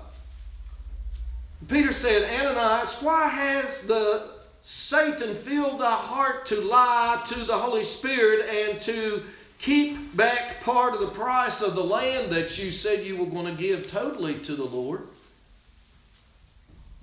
Peter 1.68 1.92
said, 1.92 2.24
Ananias, 2.24 3.02
why 3.02 3.28
has 3.28 3.82
the 3.88 4.36
Satan 4.64 5.36
filled 5.44 5.80
thy 5.80 5.96
heart 5.96 6.48
to 6.48 6.56
lie 6.62 7.24
to 7.30 7.46
the 7.46 7.58
Holy 7.58 7.84
Spirit 7.84 8.50
and 8.50 8.82
to 8.82 9.24
keep 9.60 10.16
back 10.16 10.62
part 10.62 10.94
of 10.94 11.00
the 11.00 11.10
price 11.10 11.62
of 11.62 11.76
the 11.76 11.84
land 11.84 12.32
that 12.32 12.58
you 12.58 12.72
said 12.72 13.06
you 13.06 13.18
were 13.18 13.26
going 13.28 13.46
to 13.46 13.62
give 13.62 13.88
totally 13.90 14.40
to 14.40 14.56
the 14.56 14.66
Lord? 14.66 15.08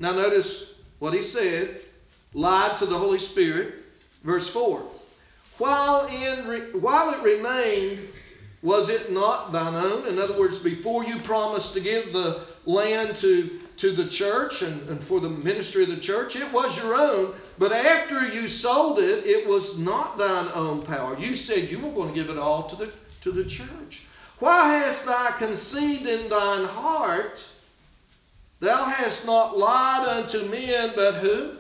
Now, 0.03 0.11
notice 0.11 0.73
what 0.99 1.15
he 1.15 1.23
said 1.23 1.81
lied 2.35 2.77
to 2.81 2.87
the 2.87 2.99
Holy 2.99 3.21
Spirit. 3.21 3.75
Verse 4.25 4.49
4 4.49 4.83
While, 5.59 6.07
in 6.09 6.81
while 6.83 7.15
it 7.15 7.23
remained, 7.23 8.09
was 8.63 8.89
it 8.89 9.13
not 9.13 9.53
thine 9.53 9.77
own? 9.77 10.09
In 10.09 10.19
other 10.19 10.37
words, 10.37 10.59
before 10.59 11.05
you 11.05 11.21
promised 11.21 11.73
to 11.75 11.81
give 11.81 12.13
the 12.13 12.47
land 12.67 13.17
to, 13.19 13.61
to 13.77 13.95
the 13.95 14.09
church 14.09 14.63
and, 14.63 14.89
and 14.89 15.05
for 15.05 15.21
the 15.21 15.29
ministry 15.29 15.85
of 15.85 15.91
the 15.91 16.01
church, 16.01 16.35
it 16.35 16.53
was 16.53 16.77
your 16.77 16.97
own. 16.97 17.35
But 17.57 17.71
after 17.71 18.27
you 18.27 18.49
sold 18.49 18.99
it, 18.99 19.25
it 19.25 19.47
was 19.47 19.79
not 19.79 20.19
thine 20.19 20.51
own 20.53 20.83
power. 20.83 21.17
You 21.17 21.37
said 21.37 21.71
you 21.71 21.79
were 21.79 21.93
going 21.93 22.09
to 22.09 22.21
give 22.21 22.29
it 22.29 22.39
all 22.39 22.69
to 22.71 22.75
the, 22.75 22.93
to 23.21 23.31
the 23.31 23.45
church. 23.45 24.03
Why 24.41 24.79
hast 24.79 25.07
thou 25.07 25.31
conceived 25.39 26.07
in 26.09 26.29
thine 26.29 26.67
heart? 26.67 27.39
Thou 28.63 28.85
hast 28.85 29.27
not 29.27 29.59
lied 29.59 30.07
unto 30.07 30.45
men, 30.45 30.93
but 30.95 31.15
who? 31.15 31.51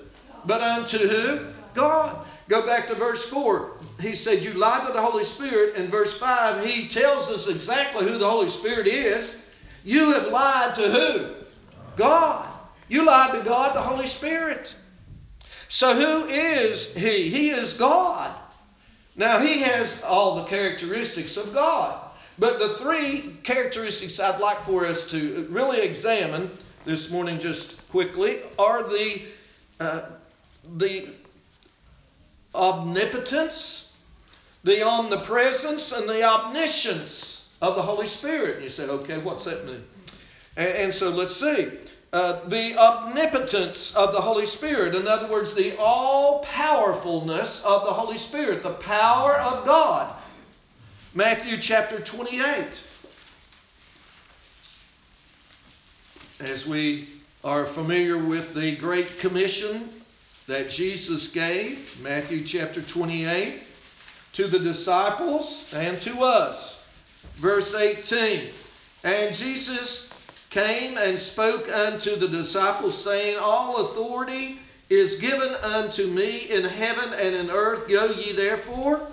But 0.44 0.60
unto 0.60 0.98
who? 0.98 1.46
God. 1.74 2.24
Go 2.48 2.64
back 2.64 2.86
to 2.86 2.94
verse 2.94 3.28
4. 3.28 3.72
He 3.98 4.14
said, 4.14 4.44
You 4.44 4.52
lied 4.52 4.86
to 4.86 4.92
the 4.92 5.02
Holy 5.02 5.24
Spirit. 5.24 5.74
In 5.74 5.90
verse 5.90 6.16
5, 6.16 6.64
he 6.64 6.86
tells 6.86 7.28
us 7.28 7.48
exactly 7.48 8.06
who 8.06 8.18
the 8.18 8.30
Holy 8.30 8.50
Spirit 8.50 8.86
is. 8.86 9.34
You 9.82 10.12
have 10.12 10.28
lied 10.28 10.76
to 10.76 10.90
who? 10.92 11.34
God. 11.96 12.48
You 12.86 13.04
lied 13.04 13.34
to 13.34 13.48
God, 13.48 13.74
the 13.74 13.82
Holy 13.82 14.06
Spirit. 14.06 14.72
So 15.68 15.96
who 15.96 16.28
is 16.28 16.86
he? 16.94 17.28
He 17.30 17.50
is 17.50 17.72
God. 17.72 18.32
Now, 19.16 19.40
he 19.40 19.60
has 19.62 19.88
all 20.04 20.36
the 20.36 20.44
characteristics 20.44 21.36
of 21.36 21.52
God. 21.52 22.10
But 22.38 22.60
the 22.60 22.74
three 22.74 23.38
characteristics 23.42 24.20
I'd 24.20 24.40
like 24.40 24.64
for 24.64 24.86
us 24.86 25.10
to 25.10 25.48
really 25.50 25.80
examine 25.80 26.48
this 26.84 27.10
morning, 27.10 27.38
just 27.38 27.76
quickly, 27.90 28.40
are 28.58 28.88
the, 28.88 29.22
uh, 29.80 30.02
the 30.76 31.08
omnipotence, 32.54 33.92
the 34.64 34.82
omnipresence, 34.82 35.92
and 35.92 36.08
the 36.08 36.22
omniscience 36.22 37.48
of 37.60 37.76
the 37.76 37.82
Holy 37.82 38.06
Spirit. 38.06 38.56
And 38.56 38.64
you 38.64 38.70
say, 38.70 38.84
okay, 38.84 39.18
what's 39.18 39.44
that 39.44 39.64
mean? 39.66 39.84
And, 40.56 40.68
and 40.68 40.94
so 40.94 41.10
let's 41.10 41.36
see. 41.36 41.70
Uh, 42.12 42.46
the 42.48 42.76
omnipotence 42.76 43.94
of 43.94 44.12
the 44.12 44.20
Holy 44.20 44.44
Spirit, 44.44 44.94
in 44.94 45.08
other 45.08 45.28
words, 45.28 45.54
the 45.54 45.78
all 45.78 46.40
powerfulness 46.40 47.62
of 47.64 47.84
the 47.86 47.92
Holy 47.92 48.18
Spirit, 48.18 48.62
the 48.62 48.74
power 48.74 49.34
of 49.36 49.64
God. 49.64 50.14
Matthew 51.14 51.56
chapter 51.56 52.00
28. 52.00 52.66
As 56.42 56.66
we 56.66 57.08
are 57.44 57.66
familiar 57.66 58.18
with 58.18 58.52
the 58.52 58.76
Great 58.76 59.20
Commission 59.20 59.88
that 60.48 60.70
Jesus 60.70 61.28
gave, 61.28 62.00
Matthew 62.02 62.44
chapter 62.44 62.82
28, 62.82 63.62
to 64.32 64.48
the 64.48 64.58
disciples 64.58 65.72
and 65.72 66.00
to 66.02 66.22
us. 66.22 66.80
Verse 67.36 67.74
18 67.74 68.50
And 69.04 69.36
Jesus 69.36 70.10
came 70.50 70.98
and 70.98 71.16
spoke 71.16 71.68
unto 71.68 72.16
the 72.16 72.28
disciples, 72.28 73.02
saying, 73.02 73.38
All 73.38 73.88
authority 73.88 74.58
is 74.90 75.20
given 75.20 75.54
unto 75.54 76.08
me 76.08 76.50
in 76.50 76.64
heaven 76.64 77.12
and 77.14 77.36
in 77.36 77.50
earth. 77.50 77.88
Go 77.88 78.06
ye 78.06 78.32
therefore 78.32 79.06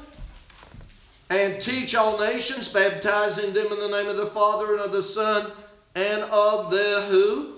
and 1.30 1.62
teach 1.62 1.94
all 1.94 2.18
nations, 2.18 2.70
baptizing 2.70 3.54
them 3.54 3.72
in 3.72 3.80
the 3.80 3.88
name 3.88 4.08
of 4.08 4.18
the 4.18 4.32
Father 4.32 4.74
and 4.74 4.82
of 4.82 4.92
the 4.92 5.04
Son 5.04 5.52
and 5.96 6.24
of 6.24 6.72
the 6.72 7.06
who? 7.10 7.54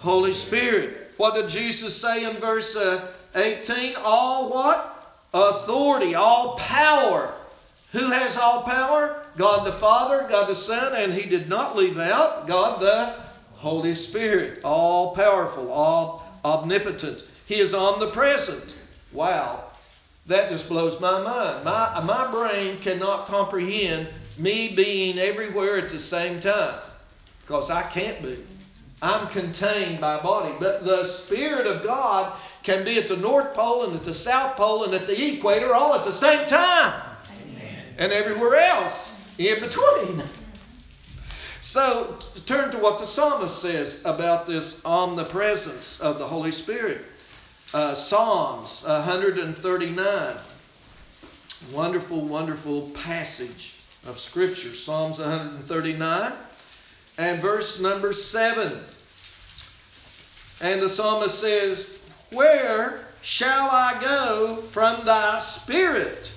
Holy 0.00 0.32
Spirit. 0.34 1.12
What 1.16 1.34
did 1.34 1.48
Jesus 1.48 1.98
say 2.00 2.24
in 2.24 2.38
verse 2.38 2.74
uh, 2.76 3.12
18? 3.34 3.96
All 3.96 4.50
what? 4.50 4.94
authority, 5.34 6.14
all 6.14 6.56
power. 6.56 7.34
Who 7.92 8.10
has 8.10 8.36
all 8.36 8.62
power? 8.62 9.24
God 9.36 9.66
the 9.66 9.78
Father, 9.78 10.26
God 10.28 10.48
the 10.48 10.54
Son, 10.54 10.94
and 10.94 11.12
he 11.12 11.28
did 11.28 11.48
not 11.48 11.76
leave 11.76 11.98
out 11.98 12.46
God 12.46 12.80
the 12.80 13.16
Holy 13.54 13.94
Spirit. 13.94 14.60
All 14.64 15.14
powerful, 15.14 15.70
all 15.70 16.24
omnipotent. 16.44 17.24
He 17.46 17.56
is 17.56 17.74
omnipresent. 17.74 18.74
Wow. 19.12 19.64
That 20.26 20.50
just 20.50 20.68
blows 20.68 21.00
my 21.00 21.20
mind. 21.20 21.64
My, 21.64 22.00
my 22.02 22.30
brain 22.30 22.80
cannot 22.80 23.26
comprehend 23.26 24.08
me 24.38 24.74
being 24.74 25.18
everywhere 25.18 25.76
at 25.76 25.90
the 25.90 26.00
same 26.00 26.40
time 26.40 26.80
because 27.44 27.70
I 27.70 27.82
can't 27.82 28.22
be. 28.22 28.38
I'm 29.02 29.28
contained 29.28 30.00
by 30.00 30.22
body. 30.22 30.54
But 30.58 30.84
the 30.86 31.06
Spirit 31.08 31.66
of 31.66 31.82
God 31.82 32.32
can 32.62 32.84
be 32.84 32.98
at 32.98 33.06
the 33.06 33.18
North 33.18 33.52
Pole 33.52 33.84
and 33.84 33.94
at 33.94 34.04
the 34.04 34.14
South 34.14 34.56
Pole 34.56 34.84
and 34.84 34.94
at 34.94 35.06
the 35.06 35.34
equator 35.34 35.74
all 35.74 35.94
at 35.94 36.06
the 36.06 36.12
same 36.12 36.48
time. 36.48 37.02
Amen. 37.42 37.82
And 37.98 38.12
everywhere 38.12 38.56
else 38.56 39.18
in 39.36 39.60
between. 39.60 40.22
So 41.60 42.18
turn 42.46 42.70
to 42.70 42.78
what 42.78 42.98
the 42.98 43.06
psalmist 43.06 43.60
says 43.60 44.00
about 44.06 44.46
this 44.46 44.80
omnipresence 44.86 46.00
of 46.00 46.18
the 46.18 46.26
Holy 46.26 46.52
Spirit. 46.52 47.04
Uh, 47.74 47.94
Psalms 47.94 48.82
139. 48.84 50.36
Wonderful, 51.72 52.22
wonderful 52.22 52.90
passage 52.90 53.74
of 54.06 54.18
Scripture. 54.18 54.74
Psalms 54.74 55.18
139 55.18 56.32
and 57.18 57.40
verse 57.40 57.80
number 57.80 58.12
7. 58.12 58.80
And 60.60 60.82
the 60.82 60.88
psalmist 60.88 61.38
says, 61.40 61.86
Where 62.32 63.06
shall 63.22 63.68
I 63.70 64.00
go 64.00 64.62
from 64.72 65.04
thy 65.04 65.40
spirit? 65.40 66.30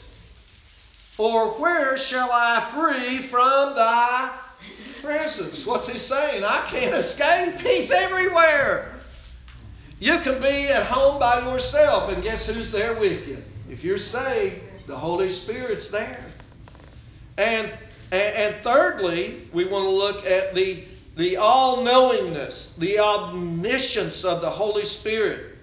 Or 1.18 1.52
where 1.60 1.98
shall 1.98 2.30
I 2.32 2.70
flee 2.74 3.28
from 3.28 3.76
thy 3.76 4.38
presence? 5.02 5.66
What's 5.66 5.88
he 5.88 5.98
saying? 5.98 6.44
I 6.44 6.68
can't 6.70 6.94
escape. 6.94 7.60
He's 7.60 7.90
everywhere. 7.90 8.94
You 10.00 10.20
can 10.20 10.40
be 10.40 10.68
at 10.68 10.86
home 10.86 11.20
by 11.20 11.42
yourself, 11.42 12.12
and 12.12 12.22
guess 12.22 12.46
who's 12.46 12.72
there 12.72 12.94
with 12.94 13.28
you? 13.28 13.38
If 13.70 13.84
you're 13.84 13.98
saved, 13.98 14.86
the 14.86 14.96
Holy 14.96 15.32
Spirit's 15.32 15.90
there. 15.90 16.24
And 17.38 17.72
and, 18.12 18.36
and 18.36 18.64
thirdly, 18.64 19.50
we 19.54 19.66
want 19.66 19.86
to 19.86 19.90
look 19.90 20.26
at 20.26 20.54
the, 20.54 20.84
the 21.16 21.38
all 21.38 21.84
knowingness, 21.84 22.74
the 22.78 23.00
omniscience 23.00 24.24
of 24.24 24.42
the 24.42 24.50
Holy 24.50 24.86
Spirit. 24.86 25.56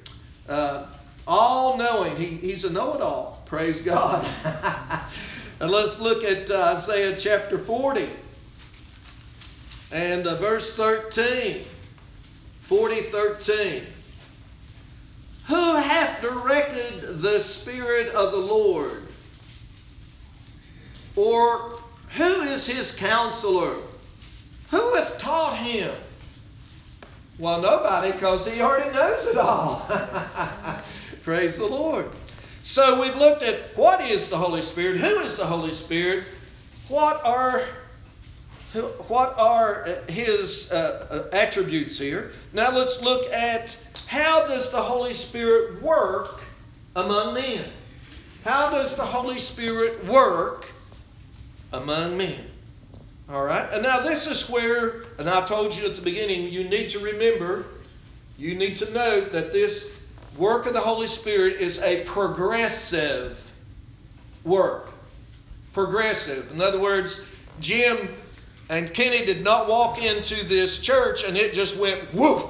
Uh, 0.49 0.87
all 1.27 1.79
knowing. 1.79 2.17
He, 2.17 2.27
he's 2.37 2.65
a 2.65 2.71
know 2.71 2.95
it 2.95 3.01
all. 3.01 3.43
Praise 3.47 3.81
God. 3.81 4.25
and 5.61 5.71
let's 5.71 5.99
look 6.01 6.25
at 6.25 6.51
uh, 6.51 6.77
Isaiah 6.77 7.17
chapter 7.19 7.59
40 7.59 8.11
and 9.93 10.27
uh, 10.27 10.37
verse 10.37 10.75
13. 10.75 11.65
40 12.69 13.03
13. 13.03 13.87
Who 15.47 15.75
hath 15.77 16.23
directed 16.23 17.21
the 17.21 17.41
Spirit 17.41 18.15
of 18.15 18.33
the 18.33 18.39
Lord? 18.39 19.03
Or 21.17 21.79
who 22.17 22.43
is 22.43 22.67
his 22.67 22.93
counselor? 22.93 23.77
Who 24.71 24.95
hath 24.95 25.19
taught 25.19 25.59
him? 25.59 25.95
Well, 27.39 27.61
nobody, 27.61 28.13
because 28.13 28.47
he 28.47 28.61
already 28.61 28.95
knows 28.95 29.27
it 29.27 29.37
all. 29.37 29.87
Praise 31.25 31.57
the 31.57 31.67
Lord. 31.67 32.07
So 32.63 33.01
we've 33.01 33.17
looked 33.17 33.43
at 33.43 33.77
what 33.77 34.01
is 34.01 34.29
the 34.29 34.39
Holy 34.39 34.63
Spirit, 34.63 34.99
who 34.99 35.19
is 35.19 35.37
the 35.37 35.47
Holy 35.47 35.75
Spirit, 35.75 36.25
what 36.89 37.25
are 37.25 37.65
what 39.07 39.35
are 39.39 39.87
his 40.09 40.71
uh, 40.73 41.29
uh, 41.33 41.37
attributes 41.37 41.97
here. 41.99 42.33
Now 42.53 42.73
let's 42.73 43.01
look 43.01 43.33
at 43.33 43.77
how 44.07 44.47
does 44.47 44.71
the 44.71 44.83
Holy 44.83 45.15
Spirit 45.15 45.81
work 45.81 46.41
among 46.97 47.35
men? 47.35 47.71
How 48.45 48.71
does 48.71 48.97
the 48.97 49.05
Holy 49.05 49.39
Spirit 49.39 50.05
work 50.07 50.67
among 51.75 52.17
men. 52.17 52.47
All 53.29 53.45
right? 53.45 53.69
And 53.73 53.83
now 53.83 54.01
this 54.01 54.27
is 54.27 54.49
where, 54.49 55.05
and 55.19 55.29
I 55.29 55.45
told 55.47 55.75
you 55.75 55.87
at 55.87 55.97
the 55.97 56.03
beginning, 56.03 56.53
you 56.53 56.65
need 56.65 56.91
to 56.91 56.99
remember, 57.01 57.67
you 58.37 58.55
need 58.55 58.79
to 58.79 58.91
note 58.93 59.33
that 59.33 59.53
this 59.53 59.87
work 60.37 60.67
of 60.67 60.73
the 60.73 60.81
Holy 60.81 61.07
Spirit 61.07 61.61
is 61.61 61.79
a 61.79 62.05
progressive 62.05 63.39
work. 64.45 64.91
Progressive. 65.73 66.51
In 66.53 66.61
other 66.61 66.81
words, 66.81 67.21
Jim 67.61 68.09
and 68.69 68.93
Kenny 68.93 69.25
did 69.25 69.43
not 69.43 69.69
walk 69.69 70.03
into 70.03 70.45
this 70.47 70.79
church 70.79 71.25
and 71.25 71.37
it 71.37 71.55
just 71.55 71.77
went 71.77 72.13
woof. 72.15 72.45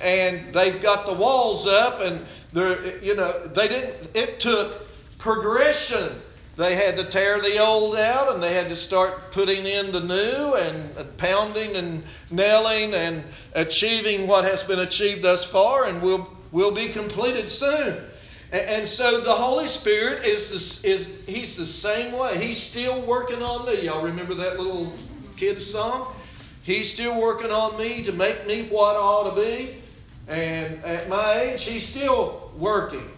And 0.00 0.52
they've 0.54 0.82
got 0.82 1.06
the 1.06 1.14
walls 1.14 1.66
up 1.66 2.00
and 2.00 2.24
they're, 2.52 2.98
you 2.98 3.14
know, 3.14 3.46
they 3.48 3.68
didn't, 3.68 4.16
it 4.16 4.40
took 4.40 4.82
progression 5.18 6.20
they 6.56 6.76
had 6.76 6.96
to 6.96 7.04
tear 7.04 7.40
the 7.40 7.58
old 7.58 7.96
out 7.96 8.32
and 8.32 8.42
they 8.42 8.54
had 8.54 8.68
to 8.68 8.76
start 8.76 9.32
putting 9.32 9.66
in 9.66 9.90
the 9.90 10.00
new 10.00 10.54
and, 10.54 11.16
pounding 11.18 11.74
and 11.74 12.04
nailing 12.30 12.94
and 12.94 13.24
achieving 13.54 14.28
what 14.28 14.44
has 14.44 14.62
been 14.62 14.78
achieved 14.78 15.22
thus 15.22 15.44
far 15.44 15.86
and 15.86 16.00
will, 16.00 16.28
will 16.52 16.70
be 16.70 16.90
completed 16.90 17.50
soon. 17.50 18.04
And, 18.52 18.88
so 18.88 19.20
the 19.20 19.34
Holy 19.34 19.66
Spirit 19.66 20.24
is, 20.24 20.50
this, 20.50 20.84
is 20.84 21.08
he's 21.26 21.56
the 21.56 21.66
same 21.66 22.12
way. 22.12 22.38
He's 22.38 22.62
still 22.62 23.02
working 23.02 23.42
on 23.42 23.66
me. 23.66 23.86
Y'all 23.86 24.04
remember 24.04 24.34
that 24.36 24.60
little 24.60 24.92
kid's 25.36 25.66
song? 25.66 26.14
He's 26.62 26.92
still 26.92 27.20
working 27.20 27.50
on 27.50 27.76
me 27.76 28.04
to 28.04 28.12
make 28.12 28.46
me 28.46 28.68
what 28.68 28.94
I 28.94 29.00
ought 29.00 29.34
to 29.34 29.42
be. 29.42 29.82
And 30.28 30.84
at 30.84 31.08
my 31.08 31.40
age, 31.40 31.64
he's 31.64 31.86
still 31.86 32.52
working. 32.56 33.10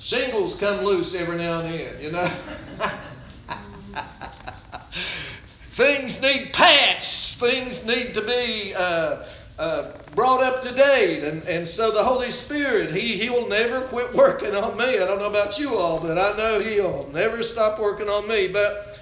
Shingles 0.00 0.56
come 0.56 0.82
loose 0.82 1.14
every 1.14 1.36
now 1.36 1.60
and 1.60 1.74
then, 1.74 2.02
you 2.02 2.10
know. 2.10 2.30
things 5.72 6.20
need 6.22 6.54
patched. 6.54 7.38
Things 7.38 7.84
need 7.84 8.14
to 8.14 8.22
be 8.22 8.74
uh, 8.74 9.24
uh, 9.58 9.92
brought 10.14 10.42
up 10.42 10.62
to 10.62 10.74
date. 10.74 11.22
And, 11.22 11.42
and 11.44 11.68
so 11.68 11.90
the 11.90 12.02
Holy 12.02 12.30
Spirit, 12.30 12.94
he, 12.94 13.18
he 13.18 13.28
will 13.28 13.46
never 13.46 13.82
quit 13.82 14.14
working 14.14 14.54
on 14.54 14.76
me. 14.78 14.98
I 14.98 15.06
don't 15.06 15.18
know 15.18 15.28
about 15.28 15.58
you 15.58 15.76
all, 15.76 16.00
but 16.00 16.16
I 16.18 16.34
know 16.34 16.60
He'll 16.60 17.08
never 17.12 17.42
stop 17.42 17.78
working 17.78 18.08
on 18.08 18.26
me. 18.26 18.48
But 18.48 18.98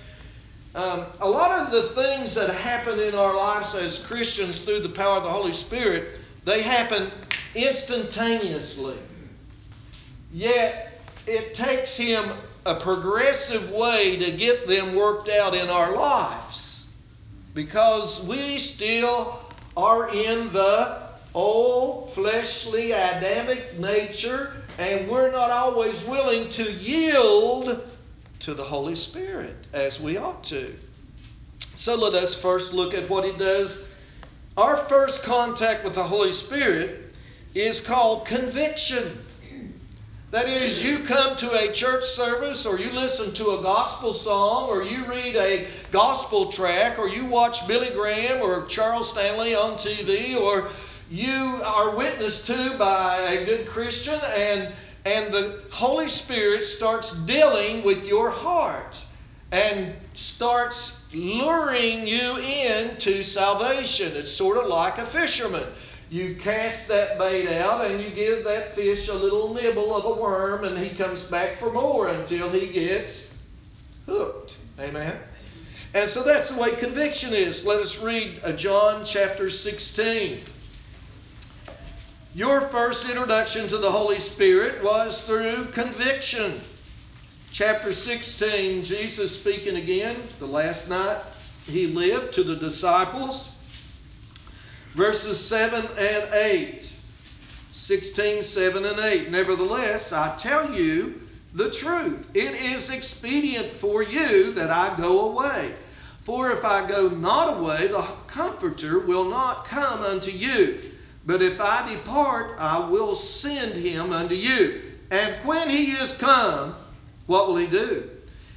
um, 0.74 1.06
a 1.20 1.28
lot 1.28 1.60
of 1.60 1.70
the 1.70 1.90
things 1.90 2.34
that 2.34 2.50
happen 2.50 2.98
in 2.98 3.14
our 3.14 3.36
lives 3.36 3.72
as 3.76 4.00
Christians 4.00 4.58
through 4.58 4.80
the 4.80 4.88
power 4.88 5.18
of 5.18 5.22
the 5.22 5.30
Holy 5.30 5.52
Spirit, 5.52 6.18
they 6.44 6.60
happen 6.60 7.12
instantaneously. 7.54 8.98
Yet 10.32 10.87
it 11.28 11.54
takes 11.54 11.96
him 11.96 12.30
a 12.64 12.80
progressive 12.80 13.70
way 13.70 14.16
to 14.16 14.36
get 14.36 14.66
them 14.66 14.94
worked 14.94 15.28
out 15.28 15.54
in 15.54 15.68
our 15.68 15.94
lives 15.94 16.84
because 17.54 18.22
we 18.24 18.58
still 18.58 19.40
are 19.76 20.10
in 20.14 20.52
the 20.52 21.02
old 21.34 22.12
fleshly 22.14 22.92
Adamic 22.92 23.78
nature 23.78 24.62
and 24.78 25.08
we're 25.08 25.30
not 25.30 25.50
always 25.50 26.02
willing 26.04 26.48
to 26.50 26.72
yield 26.72 27.86
to 28.40 28.54
the 28.54 28.64
Holy 28.64 28.94
Spirit 28.94 29.56
as 29.72 30.00
we 30.00 30.16
ought 30.16 30.44
to. 30.44 30.74
So 31.76 31.94
let 31.94 32.14
us 32.14 32.34
first 32.34 32.72
look 32.72 32.94
at 32.94 33.08
what 33.08 33.24
he 33.24 33.32
does. 33.32 33.78
Our 34.56 34.76
first 34.76 35.22
contact 35.22 35.84
with 35.84 35.94
the 35.94 36.04
Holy 36.04 36.32
Spirit 36.32 37.14
is 37.54 37.80
called 37.80 38.26
conviction. 38.26 39.24
That 40.30 40.46
is, 40.46 40.82
you 40.82 41.04
come 41.04 41.36
to 41.38 41.52
a 41.52 41.72
church 41.72 42.04
service, 42.04 42.66
or 42.66 42.78
you 42.78 42.90
listen 42.90 43.32
to 43.34 43.52
a 43.52 43.62
gospel 43.62 44.12
song, 44.12 44.68
or 44.68 44.82
you 44.82 45.06
read 45.06 45.36
a 45.36 45.66
gospel 45.90 46.52
track, 46.52 46.98
or 46.98 47.08
you 47.08 47.24
watch 47.24 47.66
Billy 47.66 47.88
Graham 47.88 48.42
or 48.42 48.66
Charles 48.66 49.08
Stanley 49.08 49.54
on 49.54 49.78
TV, 49.78 50.38
or 50.38 50.68
you 51.10 51.60
are 51.64 51.96
witnessed 51.96 52.46
to 52.48 52.76
by 52.76 53.20
a 53.20 53.46
good 53.46 53.68
Christian, 53.68 54.20
and, 54.20 54.74
and 55.06 55.32
the 55.32 55.62
Holy 55.70 56.10
Spirit 56.10 56.62
starts 56.62 57.14
dealing 57.20 57.82
with 57.82 58.04
your 58.04 58.28
heart 58.28 59.02
and 59.50 59.94
starts 60.12 60.98
luring 61.14 62.06
you 62.06 62.36
into 62.36 63.22
salvation. 63.22 64.14
It's 64.14 64.30
sort 64.30 64.58
of 64.58 64.66
like 64.66 64.98
a 64.98 65.06
fisherman. 65.06 65.64
You 66.10 66.36
cast 66.36 66.88
that 66.88 67.18
bait 67.18 67.48
out 67.58 67.84
and 67.84 68.02
you 68.02 68.10
give 68.10 68.44
that 68.44 68.74
fish 68.74 69.08
a 69.08 69.14
little 69.14 69.52
nibble 69.52 69.94
of 69.94 70.04
a 70.06 70.20
worm, 70.20 70.64
and 70.64 70.78
he 70.78 70.96
comes 70.96 71.22
back 71.22 71.58
for 71.58 71.70
more 71.70 72.08
until 72.08 72.50
he 72.50 72.68
gets 72.68 73.26
hooked. 74.06 74.56
Amen. 74.80 75.18
And 75.92 76.08
so 76.08 76.22
that's 76.22 76.50
the 76.50 76.56
way 76.58 76.76
conviction 76.76 77.34
is. 77.34 77.64
Let 77.64 77.80
us 77.80 77.98
read 77.98 78.40
uh, 78.42 78.52
John 78.52 79.04
chapter 79.04 79.50
16. 79.50 80.44
your 82.34 82.68
first 82.68 83.08
introduction 83.08 83.68
to 83.68 83.78
the 83.78 83.90
Holy 83.90 84.20
Spirit 84.20 84.82
was 84.82 85.22
through 85.24 85.66
conviction. 85.72 86.60
Chapter 87.52 87.92
16, 87.92 88.84
Jesus 88.84 89.38
speaking 89.38 89.76
again, 89.76 90.16
the 90.38 90.46
last 90.46 90.88
night 90.88 91.22
he 91.64 91.86
lived 91.86 92.32
to 92.34 92.44
the 92.44 92.56
disciples. 92.56 93.50
Verses 94.94 95.44
7 95.44 95.86
and 95.96 96.34
8. 96.34 96.90
16, 97.72 98.42
7 98.42 98.84
and 98.84 98.98
8. 99.00 99.30
Nevertheless, 99.30 100.12
I 100.12 100.36
tell 100.36 100.74
you 100.74 101.22
the 101.54 101.70
truth. 101.70 102.28
It 102.34 102.54
is 102.54 102.90
expedient 102.90 103.80
for 103.80 104.02
you 104.02 104.52
that 104.52 104.70
I 104.70 104.96
go 104.96 105.30
away. 105.30 105.74
For 106.24 106.50
if 106.52 106.64
I 106.64 106.86
go 106.86 107.08
not 107.08 107.58
away, 107.58 107.88
the 107.88 108.02
Comforter 108.26 108.98
will 108.98 109.24
not 109.24 109.64
come 109.64 110.02
unto 110.02 110.30
you. 110.30 110.80
But 111.24 111.40
if 111.42 111.60
I 111.60 111.94
depart, 111.94 112.56
I 112.58 112.88
will 112.88 113.16
send 113.16 113.74
him 113.74 114.12
unto 114.12 114.34
you. 114.34 114.82
And 115.10 115.44
when 115.46 115.70
he 115.70 115.92
is 115.92 116.14
come, 116.16 116.74
what 117.26 117.48
will 117.48 117.56
he 117.56 117.66
do? 117.66 118.10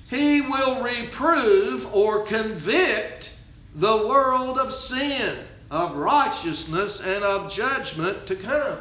He 0.10 0.41
will 0.41 0.84
reprove 0.84 1.94
or 1.96 2.26
convict 2.26 3.30
the 3.76 4.06
world 4.06 4.58
of 4.58 4.74
sin, 4.74 5.38
of 5.71 5.95
righteousness, 5.95 6.99
and 6.99 7.23
of 7.23 7.51
judgment 7.51 8.27
to 8.27 8.36
come. 8.36 8.77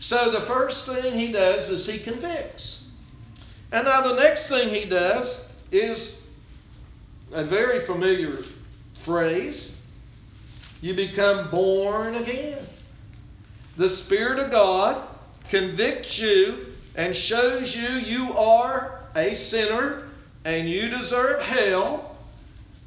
So 0.00 0.30
the 0.30 0.40
first 0.46 0.86
thing 0.86 1.16
he 1.18 1.30
does 1.30 1.68
is 1.68 1.86
he 1.86 1.98
convicts. 1.98 2.82
And 3.70 3.84
now 3.84 4.00
the 4.00 4.14
next 4.14 4.48
thing 4.48 4.70
he 4.70 4.86
does 4.86 5.38
is 5.70 6.14
a 7.32 7.44
very 7.44 7.84
familiar 7.84 8.42
phrase. 9.04 9.72
You 10.80 10.94
become 10.94 11.50
born 11.50 12.14
again. 12.14 12.66
The 13.76 13.90
Spirit 13.90 14.38
of 14.38 14.50
God 14.50 15.06
convicts 15.50 16.18
you 16.18 16.74
and 16.94 17.14
shows 17.14 17.76
you 17.76 17.88
you 17.88 18.32
are 18.34 19.00
a 19.14 19.34
sinner 19.34 20.08
and 20.44 20.68
you 20.68 20.88
deserve 20.88 21.42
hell, 21.42 22.16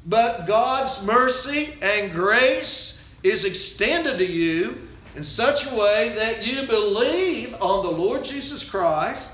but 0.06 0.46
God's 0.46 1.02
mercy 1.02 1.74
and 1.82 2.10
grace 2.10 2.87
is 3.22 3.44
extended 3.44 4.18
to 4.18 4.26
you 4.26 4.88
in 5.14 5.24
such 5.24 5.66
a 5.66 5.74
way 5.74 6.14
that 6.14 6.46
you 6.46 6.66
believe 6.66 7.54
on 7.60 7.84
the 7.84 7.90
Lord 7.90 8.24
Jesus 8.24 8.62
Christ. 8.62 9.28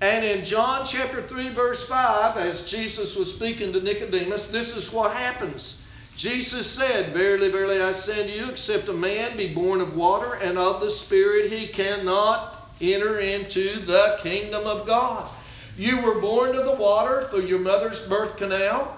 And 0.00 0.24
in 0.24 0.44
John 0.44 0.86
chapter 0.86 1.26
3, 1.26 1.50
verse 1.50 1.86
5, 1.88 2.36
as 2.36 2.66
Jesus 2.66 3.16
was 3.16 3.34
speaking 3.34 3.72
to 3.72 3.80
Nicodemus, 3.80 4.48
this 4.48 4.76
is 4.76 4.92
what 4.92 5.12
happens. 5.12 5.76
Jesus 6.16 6.66
said, 6.66 7.12
Verily, 7.12 7.50
verily, 7.50 7.80
I 7.80 7.92
say 7.92 8.26
to 8.26 8.32
you, 8.32 8.50
except 8.50 8.88
a 8.88 8.92
man 8.92 9.36
be 9.36 9.54
born 9.54 9.80
of 9.80 9.96
water 9.96 10.34
and 10.34 10.58
of 10.58 10.80
the 10.80 10.90
Spirit, 10.90 11.52
he 11.52 11.68
cannot 11.68 12.70
enter 12.80 13.20
into 13.20 13.80
the 13.80 14.18
kingdom 14.22 14.66
of 14.66 14.86
God. 14.86 15.30
You 15.76 16.00
were 16.00 16.20
born 16.20 16.56
of 16.56 16.64
the 16.64 16.74
water 16.74 17.28
through 17.30 17.46
your 17.46 17.58
mother's 17.58 18.00
birth 18.06 18.36
canal. 18.36 18.96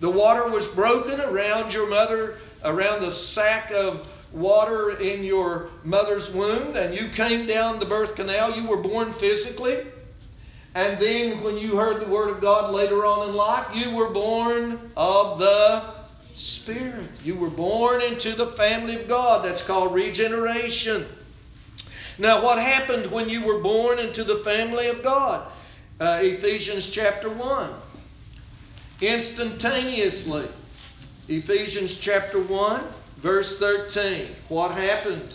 The 0.00 0.10
water 0.10 0.48
was 0.50 0.66
broken 0.68 1.20
around 1.20 1.72
your 1.72 1.88
mother, 1.88 2.38
around 2.64 3.00
the 3.00 3.10
sack 3.10 3.70
of 3.72 4.06
water 4.32 4.98
in 4.98 5.24
your 5.24 5.70
mother's 5.84 6.30
womb, 6.30 6.76
and 6.76 6.94
you 6.94 7.08
came 7.10 7.46
down 7.46 7.78
the 7.78 7.86
birth 7.86 8.14
canal. 8.14 8.56
You 8.56 8.66
were 8.66 8.82
born 8.82 9.12
physically. 9.14 9.86
And 10.74 10.98
then 11.00 11.42
when 11.42 11.58
you 11.58 11.76
heard 11.76 12.00
the 12.00 12.08
word 12.08 12.30
of 12.30 12.40
God 12.40 12.72
later 12.72 13.04
on 13.04 13.28
in 13.28 13.34
life, 13.34 13.66
you 13.74 13.94
were 13.94 14.10
born 14.10 14.90
of 14.96 15.38
the 15.38 15.92
Spirit. 16.34 17.10
You 17.22 17.36
were 17.36 17.50
born 17.50 18.00
into 18.00 18.34
the 18.34 18.52
family 18.52 18.96
of 18.96 19.06
God. 19.06 19.44
That's 19.44 19.62
called 19.62 19.94
regeneration. 19.94 21.06
Now, 22.18 22.42
what 22.42 22.58
happened 22.58 23.10
when 23.10 23.28
you 23.28 23.42
were 23.42 23.60
born 23.60 23.98
into 23.98 24.24
the 24.24 24.38
family 24.38 24.88
of 24.88 25.02
God? 25.02 25.50
Uh, 26.00 26.20
Ephesians 26.22 26.90
chapter 26.90 27.28
1. 27.28 27.70
Instantaneously. 29.02 30.48
Ephesians 31.28 31.96
chapter 31.98 32.40
1 32.40 32.84
Verse 33.22 33.56
13 33.58 34.28
What 34.48 34.72
happened? 34.72 35.34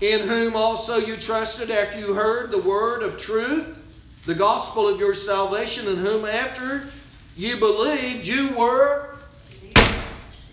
In 0.00 0.28
whom 0.28 0.54
also 0.54 0.98
you 0.98 1.16
trusted 1.16 1.70
after 1.70 1.98
you 1.98 2.14
heard 2.14 2.50
the 2.50 2.60
word 2.60 3.02
of 3.02 3.18
truth, 3.18 3.78
the 4.26 4.34
gospel 4.34 4.86
of 4.86 5.00
your 5.00 5.14
salvation, 5.14 5.88
in 5.88 5.96
whom 5.96 6.24
after 6.24 6.88
you 7.34 7.56
believed 7.56 8.26
you 8.26 8.54
were 8.54 9.16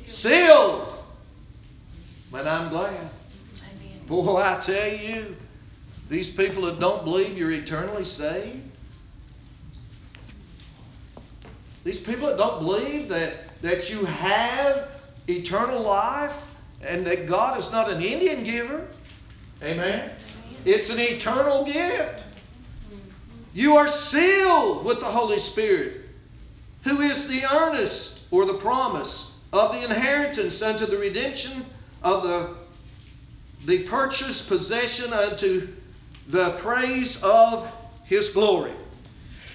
sealed. 0.09 0.93
But 2.31 2.47
I'm 2.47 2.69
glad. 2.69 3.09
Boy, 4.07 4.37
I 4.37 4.59
tell 4.61 4.91
you, 4.91 5.35
these 6.09 6.29
people 6.29 6.63
that 6.63 6.79
don't 6.79 7.03
believe 7.03 7.37
you're 7.37 7.51
eternally 7.51 8.05
saved, 8.05 8.63
these 11.83 11.99
people 11.99 12.29
that 12.29 12.37
don't 12.37 12.63
believe 12.63 13.09
that, 13.09 13.42
that 13.63 13.89
you 13.89 14.03
have 14.03 14.89
eternal 15.29 15.81
life 15.81 16.35
and 16.81 17.07
that 17.07 17.27
God 17.27 17.57
is 17.57 17.71
not 17.71 17.89
an 17.89 18.01
Indian 18.01 18.43
giver. 18.43 18.85
Amen. 19.63 20.11
It's 20.65 20.89
an 20.89 20.99
eternal 20.99 21.63
gift. 21.63 22.23
You 23.53 23.77
are 23.77 23.87
sealed 23.87 24.83
with 24.83 24.99
the 24.99 25.05
Holy 25.05 25.39
Spirit, 25.39 26.01
who 26.83 26.99
is 26.99 27.25
the 27.29 27.45
earnest 27.45 28.19
or 28.31 28.45
the 28.45 28.55
promise 28.55 29.31
of 29.53 29.71
the 29.71 29.83
inheritance 29.85 30.61
unto 30.61 30.85
the 30.85 30.97
redemption 30.97 31.65
of 32.01 32.23
the, 32.23 32.55
the 33.65 33.87
purchased 33.87 34.49
possession 34.49 35.13
unto 35.13 35.69
the 36.27 36.51
praise 36.57 37.17
of 37.23 37.69
his 38.03 38.29
glory. 38.31 38.73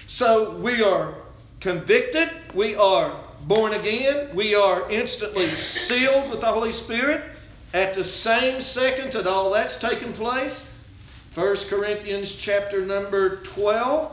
So 0.07 0.57
we 0.57 0.81
are 0.81 1.13
convicted, 1.59 2.31
we 2.55 2.73
are 2.73 3.28
born 3.49 3.73
again. 3.73 4.29
We 4.35 4.53
are 4.53 4.89
instantly 4.91 5.49
sealed 5.55 6.29
with 6.29 6.41
the 6.41 6.45
Holy 6.45 6.71
Spirit. 6.71 7.23
At 7.73 7.95
the 7.95 8.03
same 8.03 8.61
second 8.61 9.13
that 9.13 9.25
all 9.25 9.51
that's 9.51 9.77
taken 9.77 10.13
place, 10.13 10.69
1 11.33 11.55
Corinthians 11.67 12.31
chapter 12.31 12.85
number 12.85 13.37
12. 13.37 14.11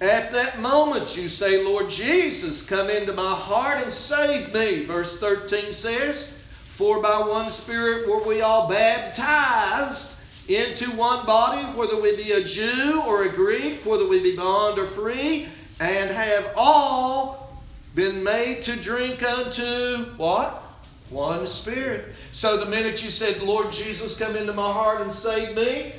At 0.00 0.30
that 0.30 0.60
moment, 0.60 1.16
you 1.16 1.28
say, 1.28 1.62
Lord 1.64 1.90
Jesus, 1.90 2.62
come 2.62 2.88
into 2.88 3.12
my 3.12 3.34
heart 3.34 3.82
and 3.82 3.92
save 3.92 4.54
me. 4.54 4.84
Verse 4.84 5.18
13 5.18 5.72
says, 5.72 6.30
For 6.76 7.02
by 7.02 7.18
one 7.18 7.50
Spirit 7.50 8.08
were 8.08 8.22
we 8.22 8.42
all 8.42 8.68
baptized 8.68 10.10
into 10.46 10.88
one 10.92 11.26
body, 11.26 11.64
whether 11.76 12.00
we 12.00 12.14
be 12.16 12.32
a 12.32 12.44
Jew 12.44 13.02
or 13.04 13.24
a 13.24 13.32
Greek, 13.32 13.84
whether 13.84 14.06
we 14.06 14.20
be 14.20 14.36
bond 14.36 14.78
or 14.78 14.86
free 14.88 15.48
and 15.80 16.10
have 16.10 16.52
all 16.56 17.62
been 17.94 18.22
made 18.22 18.62
to 18.64 18.76
drink 18.76 19.22
unto 19.22 20.04
what? 20.16 20.62
One 21.10 21.46
Spirit. 21.46 22.14
So 22.32 22.56
the 22.56 22.66
minute 22.66 23.02
you 23.02 23.10
said, 23.10 23.42
Lord 23.42 23.72
Jesus, 23.72 24.16
come 24.16 24.36
into 24.36 24.52
my 24.52 24.72
heart 24.72 25.02
and 25.02 25.12
save 25.12 25.54
me, 25.56 25.94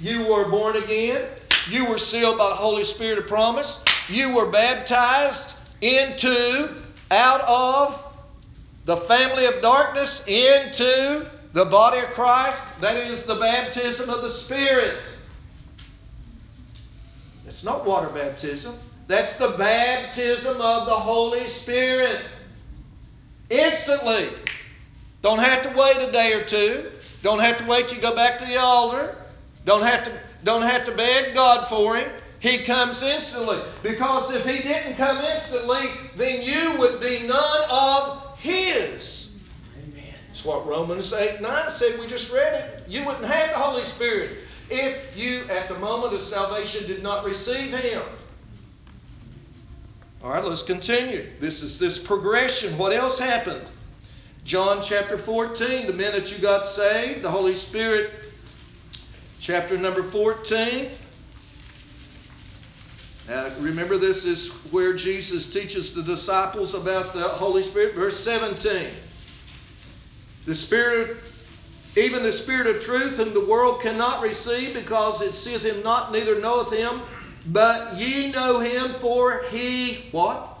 you 0.00 0.26
were 0.26 0.48
born 0.48 0.76
again. 0.76 1.26
You 1.68 1.86
were 1.86 1.98
sealed 1.98 2.38
by 2.38 2.50
the 2.50 2.54
Holy 2.54 2.84
Spirit 2.84 3.18
of 3.18 3.26
promise. 3.26 3.80
You 4.08 4.34
were 4.34 4.50
baptized 4.50 5.54
into, 5.80 6.70
out 7.10 7.40
of 7.40 8.02
the 8.84 8.98
family 8.98 9.46
of 9.46 9.60
darkness, 9.62 10.22
into 10.28 11.28
the 11.54 11.64
body 11.64 11.98
of 11.98 12.06
Christ. 12.10 12.62
That 12.80 12.96
is 12.96 13.24
the 13.24 13.34
baptism 13.34 14.10
of 14.10 14.22
the 14.22 14.30
Spirit. 14.30 15.02
It's 17.48 17.64
not 17.64 17.84
water 17.84 18.08
baptism. 18.08 18.78
That's 19.06 19.36
the 19.36 19.48
baptism 19.50 20.60
of 20.60 20.86
the 20.86 20.96
Holy 20.96 21.46
Spirit. 21.48 22.24
Instantly. 23.50 24.30
Don't 25.22 25.38
have 25.38 25.62
to 25.62 25.78
wait 25.78 25.96
a 25.96 26.10
day 26.10 26.32
or 26.32 26.44
two. 26.44 26.90
Don't 27.22 27.38
have 27.38 27.56
to 27.58 27.66
wait 27.66 27.88
till 27.88 27.96
you 27.96 28.02
go 28.02 28.14
back 28.14 28.38
to 28.38 28.44
the 28.44 28.56
altar. 28.56 29.16
Don't 29.64 29.82
have 29.82 30.04
to, 30.04 30.12
don't 30.44 30.62
have 30.62 30.84
to 30.84 30.92
beg 30.92 31.34
God 31.34 31.68
for 31.68 31.96
Him. 31.96 32.10
He 32.40 32.64
comes 32.64 33.02
instantly. 33.02 33.60
Because 33.82 34.32
if 34.32 34.44
He 34.44 34.58
didn't 34.58 34.96
come 34.96 35.18
instantly, 35.18 35.88
then 36.16 36.42
you 36.42 36.78
would 36.78 37.00
be 37.00 37.26
none 37.26 37.64
of 37.70 38.38
His. 38.38 39.32
Amen. 39.78 40.14
That's 40.28 40.44
what 40.44 40.66
Romans 40.66 41.12
8 41.12 41.40
9 41.40 41.70
said. 41.70 41.98
We 41.98 42.08
just 42.08 42.32
read 42.32 42.54
it. 42.54 42.88
You 42.88 43.04
wouldn't 43.04 43.24
have 43.24 43.50
the 43.50 43.56
Holy 43.56 43.84
Spirit 43.84 44.38
if 44.68 45.16
you, 45.16 45.42
at 45.48 45.68
the 45.68 45.78
moment 45.78 46.14
of 46.14 46.22
salvation, 46.22 46.86
did 46.86 47.02
not 47.02 47.24
receive 47.24 47.72
Him. 47.72 48.02
All 50.22 50.30
right, 50.30 50.44
let's 50.44 50.62
continue. 50.62 51.26
This 51.40 51.62
is 51.62 51.78
this 51.78 51.98
progression. 51.98 52.78
What 52.78 52.92
else 52.92 53.18
happened? 53.18 53.66
John 54.44 54.82
chapter 54.82 55.18
14, 55.18 55.86
the 55.86 55.92
minute 55.92 56.30
you 56.30 56.38
got 56.38 56.68
saved, 56.72 57.22
the 57.22 57.30
Holy 57.30 57.54
Spirit, 57.54 58.10
chapter 59.40 59.76
number 59.76 60.08
14. 60.10 60.90
Now, 63.28 63.50
remember, 63.58 63.98
this 63.98 64.24
is 64.24 64.48
where 64.70 64.94
Jesus 64.94 65.52
teaches 65.52 65.92
the 65.92 66.02
disciples 66.02 66.74
about 66.74 67.12
the 67.12 67.22
Holy 67.28 67.64
Spirit. 67.64 67.96
Verse 67.96 68.18
17. 68.22 68.90
The 70.46 70.54
Spirit 70.54 71.16
even 71.96 72.22
the 72.22 72.32
Spirit 72.32 72.66
of 72.66 72.82
truth, 72.82 73.16
whom 73.16 73.32
the 73.32 73.44
world 73.46 73.80
cannot 73.80 74.22
receive, 74.22 74.74
because 74.74 75.22
it 75.22 75.32
seeth 75.32 75.62
him 75.62 75.82
not, 75.82 76.12
neither 76.12 76.38
knoweth 76.38 76.70
him. 76.70 77.00
But 77.46 77.96
ye 77.96 78.32
know 78.32 78.60
him, 78.60 78.94
for 79.00 79.44
he 79.50 80.06
what? 80.10 80.52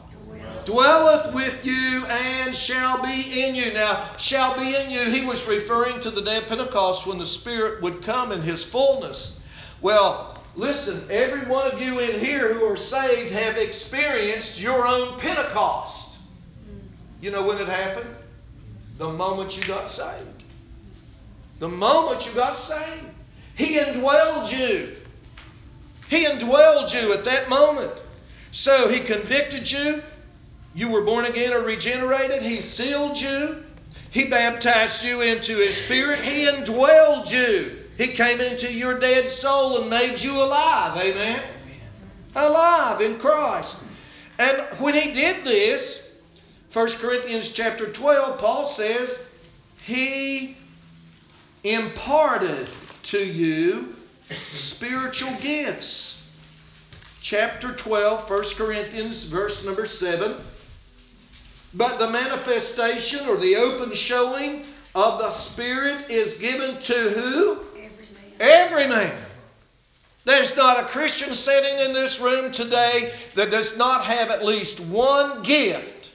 Dwelleth 0.66 1.32
with 1.32 1.64
you 1.64 2.04
and 2.06 2.56
shall 2.56 3.00
be 3.02 3.42
in 3.42 3.54
you. 3.54 3.72
Now, 3.72 4.16
shall 4.18 4.58
be 4.58 4.74
in 4.74 4.90
you, 4.90 5.02
he 5.10 5.24
was 5.24 5.46
referring 5.46 6.00
to 6.00 6.10
the 6.10 6.22
day 6.22 6.38
of 6.38 6.48
Pentecost 6.48 7.06
when 7.06 7.18
the 7.18 7.26
Spirit 7.26 7.82
would 7.82 8.02
come 8.02 8.32
in 8.32 8.42
his 8.42 8.64
fullness. 8.64 9.36
Well, 9.80 10.42
listen, 10.56 11.06
every 11.08 11.46
one 11.46 11.70
of 11.70 11.80
you 11.80 12.00
in 12.00 12.18
here 12.18 12.52
who 12.52 12.64
are 12.64 12.76
saved 12.76 13.30
have 13.30 13.56
experienced 13.56 14.60
your 14.60 14.88
own 14.88 15.20
Pentecost. 15.20 16.14
You 17.20 17.30
know 17.30 17.46
when 17.46 17.58
it 17.58 17.68
happened? 17.68 18.10
The 18.98 19.08
moment 19.08 19.56
you 19.56 19.62
got 19.64 19.90
saved. 19.90 20.42
The 21.60 21.68
moment 21.68 22.26
you 22.26 22.32
got 22.32 22.58
saved. 22.58 23.04
He 23.54 23.78
indwelled 23.78 24.50
you. 24.50 24.95
He 26.08 26.24
indwelled 26.24 26.92
you 26.94 27.12
at 27.12 27.24
that 27.24 27.48
moment. 27.48 27.92
So 28.52 28.88
he 28.88 29.00
convicted 29.00 29.70
you. 29.70 30.02
You 30.74 30.88
were 30.88 31.02
born 31.02 31.24
again 31.24 31.52
or 31.52 31.60
regenerated. 31.60 32.42
He 32.42 32.60
sealed 32.60 33.18
you. 33.18 33.64
He 34.10 34.26
baptized 34.26 35.02
you 35.02 35.22
into 35.22 35.56
his 35.56 35.76
spirit. 35.76 36.20
He 36.20 36.46
indwelled 36.46 37.30
you. 37.30 37.82
He 37.98 38.08
came 38.08 38.40
into 38.40 38.72
your 38.72 38.98
dead 38.98 39.30
soul 39.30 39.78
and 39.80 39.90
made 39.90 40.20
you 40.20 40.32
alive. 40.32 40.96
Amen. 40.98 41.42
Alive 42.34 43.00
in 43.00 43.18
Christ. 43.18 43.78
And 44.38 44.58
when 44.78 44.94
he 44.94 45.12
did 45.12 45.44
this, 45.44 46.02
1 46.72 46.90
Corinthians 46.92 47.52
chapter 47.52 47.90
12, 47.90 48.38
Paul 48.38 48.68
says, 48.68 49.18
He 49.82 50.56
imparted 51.64 52.68
to 53.04 53.18
you 53.18 53.95
spiritual 54.52 55.34
gifts. 55.40 56.20
Chapter 57.20 57.74
12, 57.74 58.30
1 58.30 58.44
Corinthians, 58.56 59.24
verse 59.24 59.64
number 59.64 59.86
7. 59.86 60.36
But 61.74 61.98
the 61.98 62.10
manifestation 62.10 63.28
or 63.28 63.36
the 63.36 63.56
open 63.56 63.94
showing 63.94 64.64
of 64.94 65.18
the 65.18 65.30
Spirit 65.40 66.10
is 66.10 66.38
given 66.38 66.80
to 66.82 67.10
who? 67.10 67.60
Every 68.40 68.86
man. 68.86 69.16
There's 70.24 70.56
not 70.56 70.80
a 70.80 70.86
Christian 70.86 71.34
sitting 71.34 71.78
in 71.78 71.92
this 71.92 72.20
room 72.20 72.50
today 72.50 73.14
that 73.34 73.50
does 73.50 73.76
not 73.76 74.04
have 74.04 74.30
at 74.30 74.44
least 74.44 74.80
one 74.80 75.42
gift 75.42 76.10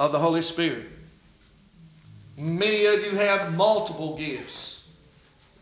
of 0.00 0.12
the 0.12 0.18
Holy 0.18 0.42
Spirit. 0.42 0.86
Many 2.36 2.86
of 2.86 3.00
you 3.00 3.10
have 3.10 3.52
multiple 3.52 4.16
gifts. 4.16 4.71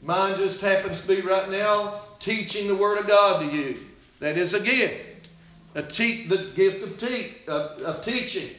Mine 0.03 0.37
just 0.39 0.61
happens 0.61 1.01
to 1.03 1.07
be 1.07 1.21
right 1.21 1.51
now 1.51 2.03
teaching 2.21 2.69
the 2.69 2.75
Word 2.75 2.99
of 2.99 3.07
God 3.07 3.41
to 3.41 3.57
you. 3.57 3.79
That 4.21 4.39
is 4.39 4.55
a 4.55 4.61
gift. 4.61 5.29
A 5.75 5.83
te- 5.83 6.27
the 6.27 6.53
gift 6.57 6.83
of, 6.83 6.99
te- 6.99 7.37
of, 7.47 7.81
of 7.83 8.05
teaching. 8.05 8.51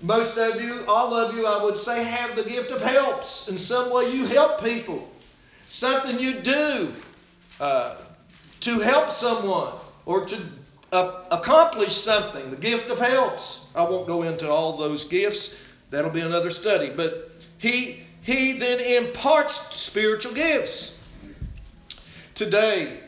Most 0.00 0.36
of 0.38 0.60
you, 0.60 0.84
all 0.86 1.14
of 1.14 1.34
you, 1.34 1.46
I 1.46 1.62
would 1.62 1.78
say, 1.78 2.04
have 2.04 2.36
the 2.36 2.44
gift 2.44 2.70
of 2.70 2.80
helps. 2.80 3.48
In 3.48 3.58
some 3.58 3.90
way, 3.90 4.12
you 4.12 4.26
help 4.26 4.62
people. 4.62 5.10
Something 5.70 6.18
you 6.18 6.40
do 6.40 6.94
uh, 7.60 7.96
to 8.60 8.78
help 8.78 9.10
someone 9.10 9.74
or 10.04 10.26
to 10.26 10.40
uh, 10.92 11.24
accomplish 11.30 11.96
something. 11.96 12.50
The 12.50 12.56
gift 12.56 12.88
of 12.90 12.98
helps. 12.98 13.64
I 13.74 13.82
won't 13.82 14.06
go 14.06 14.22
into 14.22 14.48
all 14.48 14.76
those 14.76 15.04
gifts. 15.04 15.54
That'll 15.90 16.10
be 16.10 16.20
another 16.20 16.50
study. 16.50 16.90
But 16.94 17.30
he 17.58 18.05
he 18.26 18.54
then 18.54 18.80
imparts 18.80 19.54
spiritual 19.80 20.34
gifts. 20.34 20.92
Today, 22.34 22.98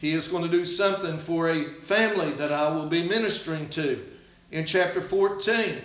he 0.00 0.12
is 0.12 0.28
going 0.28 0.44
to 0.44 0.48
do 0.48 0.64
something 0.64 1.18
for 1.18 1.50
a 1.50 1.74
family 1.88 2.34
that 2.34 2.52
I 2.52 2.72
will 2.72 2.86
be 2.86 3.02
ministering 3.02 3.68
to 3.70 4.00
in 4.52 4.64
chapter 4.64 5.02
14 5.02 5.78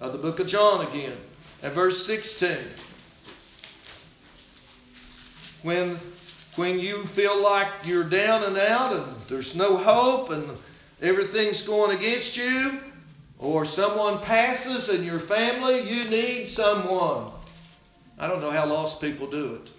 of 0.00 0.12
the 0.12 0.18
book 0.18 0.40
of 0.40 0.48
John 0.48 0.88
again, 0.88 1.16
at 1.62 1.72
verse 1.72 2.04
16. 2.04 2.58
When, 5.62 5.96
when 6.56 6.80
you 6.80 7.06
feel 7.06 7.40
like 7.40 7.68
you're 7.84 8.02
down 8.02 8.42
and 8.42 8.58
out 8.58 8.96
and 8.96 9.16
there's 9.28 9.54
no 9.54 9.76
hope 9.76 10.30
and 10.30 10.58
everything's 11.00 11.62
going 11.62 11.96
against 11.96 12.36
you, 12.36 12.80
or 13.38 13.64
someone 13.64 14.20
passes 14.20 14.88
in 14.88 15.04
your 15.04 15.20
family, 15.20 15.88
you 15.88 16.10
need 16.10 16.48
someone. 16.48 17.30
I 18.18 18.26
don't 18.26 18.40
know 18.40 18.50
how 18.50 18.66
lost 18.66 19.00
people 19.00 19.26
do 19.26 19.56
it. 19.56 19.70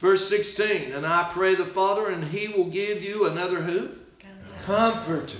Verse 0.00 0.28
16, 0.28 0.92
and 0.92 1.06
I 1.06 1.30
pray 1.32 1.54
the 1.54 1.66
Father, 1.66 2.08
and 2.08 2.24
he 2.24 2.48
will 2.48 2.70
give 2.70 3.02
you 3.02 3.26
another 3.26 3.62
who? 3.62 3.88
Comforter. 4.64 5.38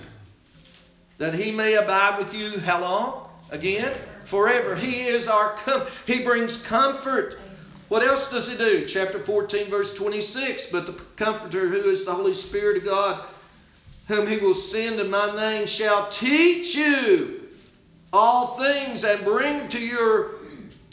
That 1.19 1.35
he 1.35 1.51
may 1.51 1.75
abide 1.75 2.19
with 2.19 2.35
you 2.35 2.59
how 2.61 2.81
long? 2.81 3.29
Again? 3.51 3.93
Forever. 4.27 4.75
He 4.75 5.03
is 5.03 5.29
our 5.29 5.55
com- 5.65 5.87
he 6.07 6.23
brings 6.23 6.61
comfort. 6.63 7.39
What 7.89 8.03
else 8.03 8.31
does 8.31 8.49
he 8.49 8.57
do? 8.57 8.87
Chapter 8.89 9.21
14, 9.21 9.71
verse 9.71 9.95
26. 9.95 10.71
But 10.71 10.87
the 10.87 10.93
Comforter, 11.17 11.69
who 11.69 11.91
is 11.91 12.05
the 12.05 12.15
Holy 12.15 12.35
Spirit 12.35 12.79
of 12.79 12.85
God, 12.85 13.27
whom 14.09 14.27
he 14.27 14.39
will 14.39 14.55
send 14.55 14.99
in 14.99 15.11
my 15.11 15.35
name, 15.37 15.67
shall 15.67 16.11
teach 16.11 16.75
you 16.75 17.43
all 18.13 18.59
things 18.59 19.05
and 19.05 19.25
bring 19.25 19.69
to 19.69 19.79
your 19.79 20.44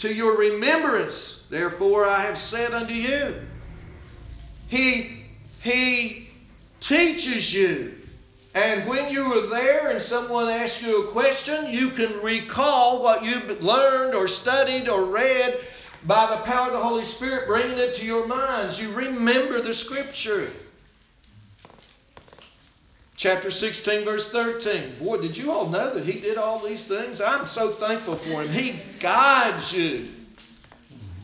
to 0.01 0.13
your 0.13 0.37
remembrance. 0.37 1.39
Therefore 1.49 2.05
I 2.05 2.23
have 2.23 2.37
said 2.37 2.73
unto 2.73 2.93
you. 2.93 3.35
He 4.67 5.25
he 5.61 6.29
teaches 6.79 7.53
you. 7.53 7.95
And 8.53 8.87
when 8.87 9.13
you 9.13 9.23
are 9.33 9.47
there 9.47 9.91
and 9.91 10.01
someone 10.01 10.49
asks 10.49 10.81
you 10.81 11.03
a 11.03 11.11
question, 11.11 11.71
you 11.71 11.91
can 11.91 12.21
recall 12.21 13.01
what 13.01 13.23
you've 13.23 13.61
learned 13.61 14.13
or 14.13 14.27
studied 14.27 14.89
or 14.89 15.05
read 15.05 15.59
by 16.03 16.35
the 16.35 16.41
power 16.43 16.67
of 16.67 16.73
the 16.73 16.79
Holy 16.79 17.05
Spirit, 17.05 17.47
bringing 17.47 17.77
it 17.77 17.95
to 17.95 18.05
your 18.05 18.27
minds. 18.27 18.81
You 18.81 18.91
remember 18.91 19.61
the 19.61 19.73
Scripture. 19.73 20.49
Chapter 23.21 23.51
16, 23.51 24.03
verse 24.03 24.31
13. 24.31 24.95
Boy, 24.97 25.17
did 25.17 25.37
you 25.37 25.51
all 25.51 25.69
know 25.69 25.93
that 25.93 26.05
he 26.05 26.19
did 26.19 26.39
all 26.39 26.57
these 26.57 26.85
things? 26.85 27.21
I'm 27.21 27.45
so 27.45 27.71
thankful 27.71 28.15
for 28.15 28.41
him. 28.41 28.47
He 28.47 28.79
guides 28.99 29.71
you. 29.71 30.07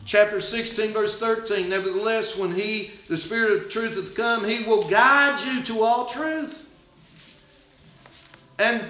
Chapter 0.06 0.40
16, 0.40 0.92
verse 0.92 1.18
13. 1.18 1.68
Nevertheless, 1.68 2.36
when 2.36 2.54
he, 2.54 2.92
the 3.08 3.16
Spirit 3.18 3.64
of 3.64 3.68
truth, 3.68 3.96
hath 3.96 4.14
come, 4.14 4.48
he 4.48 4.62
will 4.62 4.88
guide 4.88 5.44
you 5.44 5.60
to 5.64 5.82
all 5.82 6.06
truth. 6.06 6.56
And 8.60 8.80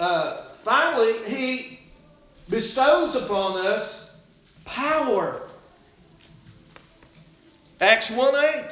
uh, 0.00 0.44
finally, 0.64 1.12
he 1.24 1.78
bestows 2.48 3.16
upon 3.16 3.66
us 3.66 4.06
power. 4.64 5.42
Acts 7.82 8.10
1 8.10 8.34
8. 8.34 8.64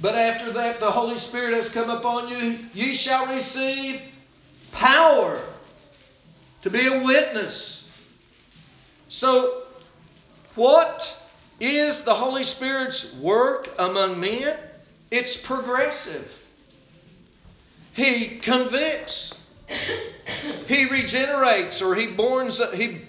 But 0.00 0.14
after 0.14 0.52
that, 0.52 0.80
the 0.80 0.90
Holy 0.90 1.18
Spirit 1.18 1.54
has 1.54 1.70
come 1.70 1.88
upon 1.88 2.28
you. 2.28 2.58
Ye 2.74 2.94
shall 2.94 3.34
receive 3.34 4.00
power 4.72 5.40
to 6.62 6.70
be 6.70 6.86
a 6.86 7.02
witness. 7.02 7.84
So, 9.08 9.62
what 10.54 11.16
is 11.60 12.02
the 12.02 12.14
Holy 12.14 12.44
Spirit's 12.44 13.14
work 13.14 13.70
among 13.78 14.20
men? 14.20 14.58
It's 15.10 15.36
progressive. 15.36 16.30
He 17.94 18.38
convicts. 18.40 19.32
He 20.66 20.84
regenerates 20.84 21.80
or 21.80 21.94
he 21.94 22.08
borns 22.08 22.74
he 22.74 23.02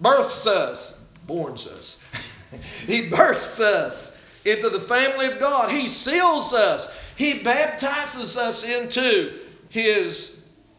births 0.00 0.46
us. 0.46 0.94
Borns 1.28 1.66
us. 1.66 1.98
he 2.86 3.08
births 3.08 3.60
us 3.60 4.09
into 4.44 4.70
the 4.70 4.80
family 4.80 5.26
of 5.26 5.38
God. 5.38 5.70
He 5.70 5.86
seals 5.86 6.52
us. 6.52 6.88
He 7.16 7.40
baptizes 7.40 8.36
us 8.36 8.64
into 8.64 9.38
his 9.68 10.36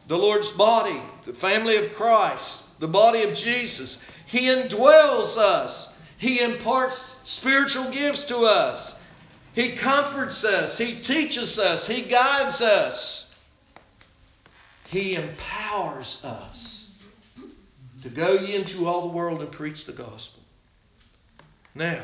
the 0.07 0.17
Lord's 0.17 0.51
body, 0.51 1.01
the 1.25 1.33
family 1.33 1.77
of 1.77 1.93
Christ, 1.93 2.63
the 2.79 2.87
body 2.87 3.23
of 3.23 3.33
Jesus. 3.35 3.97
He 4.25 4.47
indwells 4.47 5.37
us. 5.37 5.87
He 6.17 6.39
imparts 6.39 7.15
spiritual 7.23 7.89
gifts 7.91 8.25
to 8.25 8.39
us. 8.39 8.95
He 9.53 9.75
comforts 9.75 10.43
us. 10.43 10.77
He 10.77 10.99
teaches 10.99 11.59
us. 11.59 11.85
He 11.85 12.01
guides 12.01 12.61
us. 12.61 13.31
He 14.87 15.15
empowers 15.15 16.21
us 16.23 16.89
to 18.01 18.09
go 18.09 18.35
into 18.35 18.87
all 18.87 19.01
the 19.01 19.15
world 19.15 19.41
and 19.41 19.51
preach 19.51 19.85
the 19.85 19.93
gospel. 19.93 20.41
Now, 21.73 22.03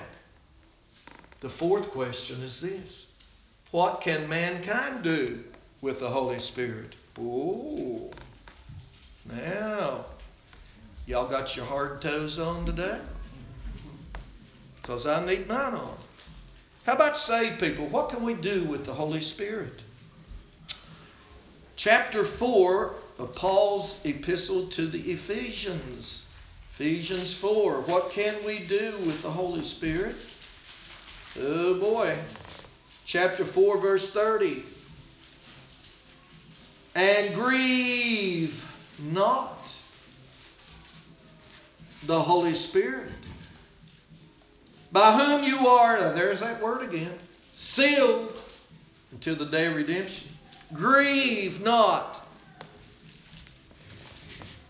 the 1.42 1.50
fourth 1.50 1.90
question 1.92 2.42
is 2.44 2.62
this 2.62 3.06
What 3.72 4.02
can 4.02 4.28
mankind 4.30 5.04
do 5.04 5.44
with 5.82 6.00
the 6.00 6.10
Holy 6.10 6.40
Spirit? 6.40 6.96
Oh, 7.20 8.12
now, 9.26 10.06
y'all 11.06 11.28
got 11.28 11.56
your 11.56 11.66
hard 11.66 12.02
toes 12.02 12.40
on 12.40 12.66
today? 12.66 13.00
because 14.88 15.06
I 15.06 15.26
need 15.26 15.50
mine 15.50 15.74
on. 15.74 15.98
How 16.86 16.94
about 16.94 17.18
saved 17.18 17.60
people? 17.60 17.88
What 17.88 18.08
can 18.08 18.24
we 18.24 18.34
do 18.36 18.64
with 18.64 18.86
the 18.86 18.94
Holy 18.94 19.20
Spirit? 19.20 19.82
Chapter 21.76 22.24
4 22.24 22.96
of 23.20 23.36
Paul's 23.36 23.98
epistle 24.06 24.68
to 24.68 24.88
the 24.88 25.12
Ephesians. 25.12 26.24
Ephesians 26.74 27.34
4. 27.34 27.82
What 27.82 28.12
can 28.12 28.46
we 28.46 28.60
do 28.60 28.98
with 29.06 29.22
the 29.22 29.32
Holy 29.32 29.62
Spirit? 29.62 30.16
Oh 31.40 31.76
boy. 31.76 32.18
Chapter 33.06 33.46
4, 33.46 33.78
verse 33.78 34.12
30. 34.12 34.64
And 36.96 37.36
grieve 37.36 38.64
not 39.00 39.58
the 42.06 42.22
Holy 42.22 42.56
Spirit, 42.56 43.12
by 44.92 45.18
whom 45.18 45.44
you 45.44 45.68
are, 45.68 46.14
there's 46.14 46.40
that 46.40 46.62
word 46.62 46.82
again, 46.82 47.14
sealed 47.56 48.34
until 49.12 49.36
the 49.36 49.46
day 49.46 49.68
of 49.68 49.76
redemption. 49.76 50.30
Grieve 50.74 51.62
not. 51.62 52.26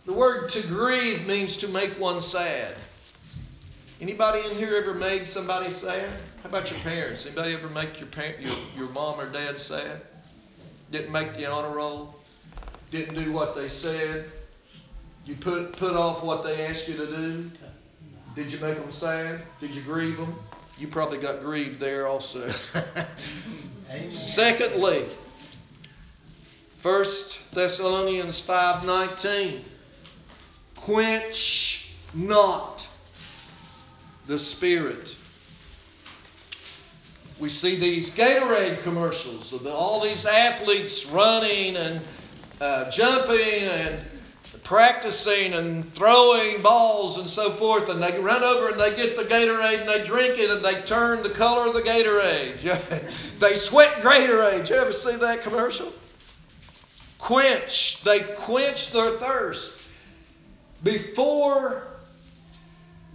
The 0.05 0.13
word 0.13 0.49
to 0.51 0.61
grieve 0.63 1.27
means 1.27 1.57
to 1.57 1.67
make 1.67 1.99
one 1.99 2.21
sad. 2.21 2.75
Anybody 3.99 4.47
in 4.49 4.55
here 4.55 4.75
ever 4.75 4.93
made 4.93 5.27
somebody 5.27 5.69
sad? 5.69 6.09
How 6.47 6.59
about 6.59 6.71
your 6.71 6.79
parents? 6.79 7.25
Anybody 7.25 7.55
ever 7.55 7.67
make 7.67 7.99
your 7.99 8.07
parent, 8.07 8.39
your, 8.39 8.55
your 8.77 8.87
mom 8.91 9.19
or 9.19 9.29
dad 9.29 9.59
sad? 9.59 9.99
Didn't 10.91 11.11
make 11.11 11.33
the 11.33 11.45
honor 11.45 11.75
roll? 11.75 12.15
Didn't 12.89 13.15
do 13.15 13.33
what 13.33 13.53
they 13.53 13.67
said? 13.67 14.31
You 15.25 15.35
put 15.35 15.75
put 15.75 15.93
off 15.93 16.23
what 16.23 16.43
they 16.43 16.65
asked 16.65 16.87
you 16.87 16.95
to 16.95 17.05
do? 17.05 17.51
Did 18.33 18.49
you 18.49 18.59
make 18.59 18.77
them 18.77 18.93
sad? 18.93 19.41
Did 19.59 19.75
you 19.75 19.81
grieve 19.81 20.15
them? 20.15 20.39
You 20.77 20.87
probably 20.87 21.17
got 21.17 21.41
grieved 21.41 21.81
there 21.81 22.07
also. 22.07 22.49
Secondly, 24.09 25.05
1 26.81 27.05
Thessalonians 27.51 28.41
5:19 28.41 29.63
Quench 30.77 31.93
not 32.13 32.87
the 34.27 34.39
spirit. 34.39 35.13
We 37.39 37.49
see 37.49 37.79
these 37.79 38.09
Gatorade 38.11 38.81
commercials 38.81 39.53
of 39.53 39.63
the, 39.63 39.71
all 39.71 40.01
these 40.01 40.25
athletes 40.25 41.05
running 41.05 41.75
and 41.75 42.01
uh, 42.59 42.89
jumping 42.89 43.63
and 43.63 44.03
practicing 44.63 45.53
and 45.53 45.93
throwing 45.93 46.61
balls 46.63 47.19
and 47.19 47.29
so 47.29 47.51
forth, 47.53 47.89
and 47.89 48.01
they 48.01 48.19
run 48.19 48.43
over 48.43 48.69
and 48.69 48.79
they 48.79 48.95
get 48.95 49.15
the 49.15 49.23
Gatorade 49.23 49.81
and 49.81 49.89
they 49.89 50.03
drink 50.03 50.39
it 50.39 50.49
and 50.49 50.65
they 50.65 50.81
turn 50.81 51.21
the 51.21 51.29
color 51.29 51.67
of 51.67 51.73
the 51.73 51.81
Gatorade. 51.81 53.11
they 53.39 53.55
sweat 53.55 54.01
Gatorade. 54.01 54.67
You 54.69 54.75
ever 54.75 54.91
see 54.91 55.15
that 55.15 55.43
commercial? 55.43 55.93
Quench. 57.19 58.03
They 58.03 58.21
quench 58.21 58.91
their 58.91 59.11
thirst. 59.19 59.73
Before 60.83 61.83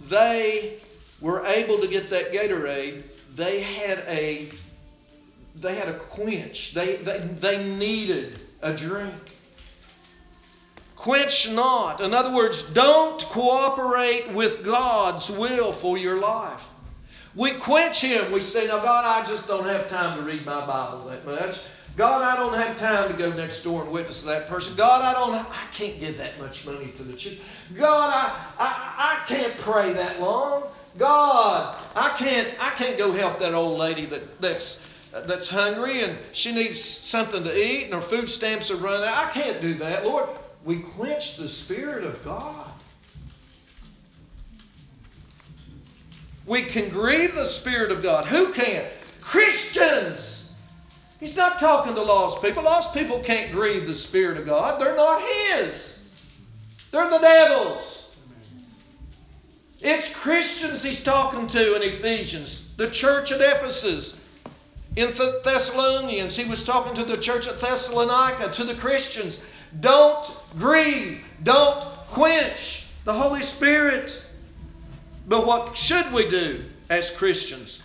they 0.05 0.79
were 1.21 1.45
able 1.45 1.79
to 1.81 1.87
get 1.87 2.09
that 2.09 2.31
Gatorade, 2.31 3.03
they 3.35 3.61
had 3.61 3.99
a 4.07 4.51
they 5.55 5.75
had 5.75 5.87
a 5.87 5.99
quench. 5.99 6.73
They, 6.73 6.97
they, 6.97 7.19
they 7.39 7.63
needed 7.63 8.39
a 8.61 8.73
drink. 8.75 9.13
Quench 10.95 11.49
not. 11.49 12.01
In 12.01 12.13
other 12.13 12.33
words, 12.33 12.63
don't 12.73 13.21
cooperate 13.25 14.33
with 14.33 14.63
God's 14.63 15.29
will 15.29 15.73
for 15.73 15.97
your 15.97 16.19
life. 16.19 16.61
We 17.35 17.51
quench 17.51 18.01
Him. 18.01 18.31
We 18.31 18.41
say, 18.41 18.67
Now, 18.67 18.81
God, 18.81 19.05
I 19.05 19.27
just 19.27 19.47
don't 19.47 19.65
have 19.65 19.87
time 19.89 20.19
to 20.19 20.23
read 20.23 20.45
my 20.45 20.65
Bible 20.65 21.05
that 21.09 21.25
much. 21.25 21.59
God, 21.95 22.21
I 22.23 22.35
don't 22.35 22.57
have 22.57 22.77
time 22.77 23.11
to 23.11 23.17
go 23.17 23.31
next 23.33 23.63
door 23.63 23.83
and 23.83 23.91
witness 23.91 24.21
to 24.21 24.27
that 24.27 24.47
person. 24.47 24.75
God, 24.75 25.01
I 25.01 25.13
don't. 25.13 25.35
I 25.35 25.67
can't 25.71 25.99
give 25.99 26.17
that 26.17 26.39
much 26.39 26.65
money 26.65 26.91
to 26.95 27.03
the 27.03 27.13
church. 27.13 27.39
God, 27.75 28.11
I, 28.11 28.47
I, 28.57 29.23
I 29.23 29.27
can't 29.27 29.57
pray 29.59 29.93
that 29.93 30.19
long. 30.19 30.63
God, 30.97 31.75
I 31.95 32.15
can't. 32.17 32.49
I 32.59 32.71
can't 32.71 32.97
go 32.97 33.11
help 33.11 33.39
that 33.39 33.53
old 33.53 33.79
lady 33.79 34.05
that, 34.07 34.41
that's 34.41 34.79
that's 35.11 35.47
hungry 35.47 36.01
and 36.01 36.17
she 36.31 36.51
needs 36.51 36.83
something 36.83 37.43
to 37.43 37.55
eat 37.55 37.85
and 37.85 37.93
her 37.93 38.01
food 38.01 38.27
stamps 38.27 38.71
are 38.71 38.77
running 38.77 39.07
out. 39.07 39.27
I 39.27 39.31
can't 39.31 39.61
do 39.61 39.75
that, 39.75 40.05
Lord 40.05 40.27
we 40.65 40.79
quench 40.79 41.37
the 41.37 41.49
Spirit 41.49 42.03
of 42.03 42.23
God. 42.23 42.71
We 46.45 46.63
can 46.63 46.89
grieve 46.89 47.35
the 47.35 47.47
Spirit 47.47 47.91
of 47.91 48.01
God. 48.03 48.25
Who 48.25 48.51
can't? 48.53 48.87
Christians. 49.21 50.43
He's 51.19 51.35
not 51.37 51.59
talking 51.59 51.95
to 51.95 52.01
lost 52.01 52.41
people. 52.41 52.63
Lost 52.63 52.93
people 52.93 53.19
can't 53.21 53.51
grieve 53.51 53.87
the 53.87 53.95
Spirit 53.95 54.37
of 54.37 54.45
God. 54.45 54.79
They're 54.79 54.95
not 54.95 55.21
His, 55.21 55.99
they're 56.91 57.09
the 57.09 57.19
devil's. 57.19 58.02
It's 59.83 60.07
Christians 60.15 60.81
he's 60.81 61.03
talking 61.03 61.47
to 61.49 61.75
in 61.75 61.81
Ephesians, 61.83 62.63
the 62.77 62.89
church 62.89 63.33
at 63.33 63.41
Ephesus. 63.41 64.15
In 64.95 65.13
Thessalonians, 65.43 66.37
he 66.37 66.45
was 66.45 66.63
talking 66.63 66.95
to 66.95 67.03
the 67.03 67.17
church 67.17 67.47
at 67.47 67.59
Thessalonica, 67.59 68.53
to 68.53 68.63
the 68.63 68.75
Christians. 68.75 69.37
Don't 69.81 70.25
grieve. 70.57 71.25
Don't 71.43 71.83
quench 72.07 72.85
the 73.03 73.13
Holy 73.13 73.43
Spirit. 73.43 74.21
But 75.27 75.45
what 75.45 75.75
should 75.75 76.13
we 76.13 76.29
do 76.29 76.63
as 76.89 77.11
Christians? 77.11 77.81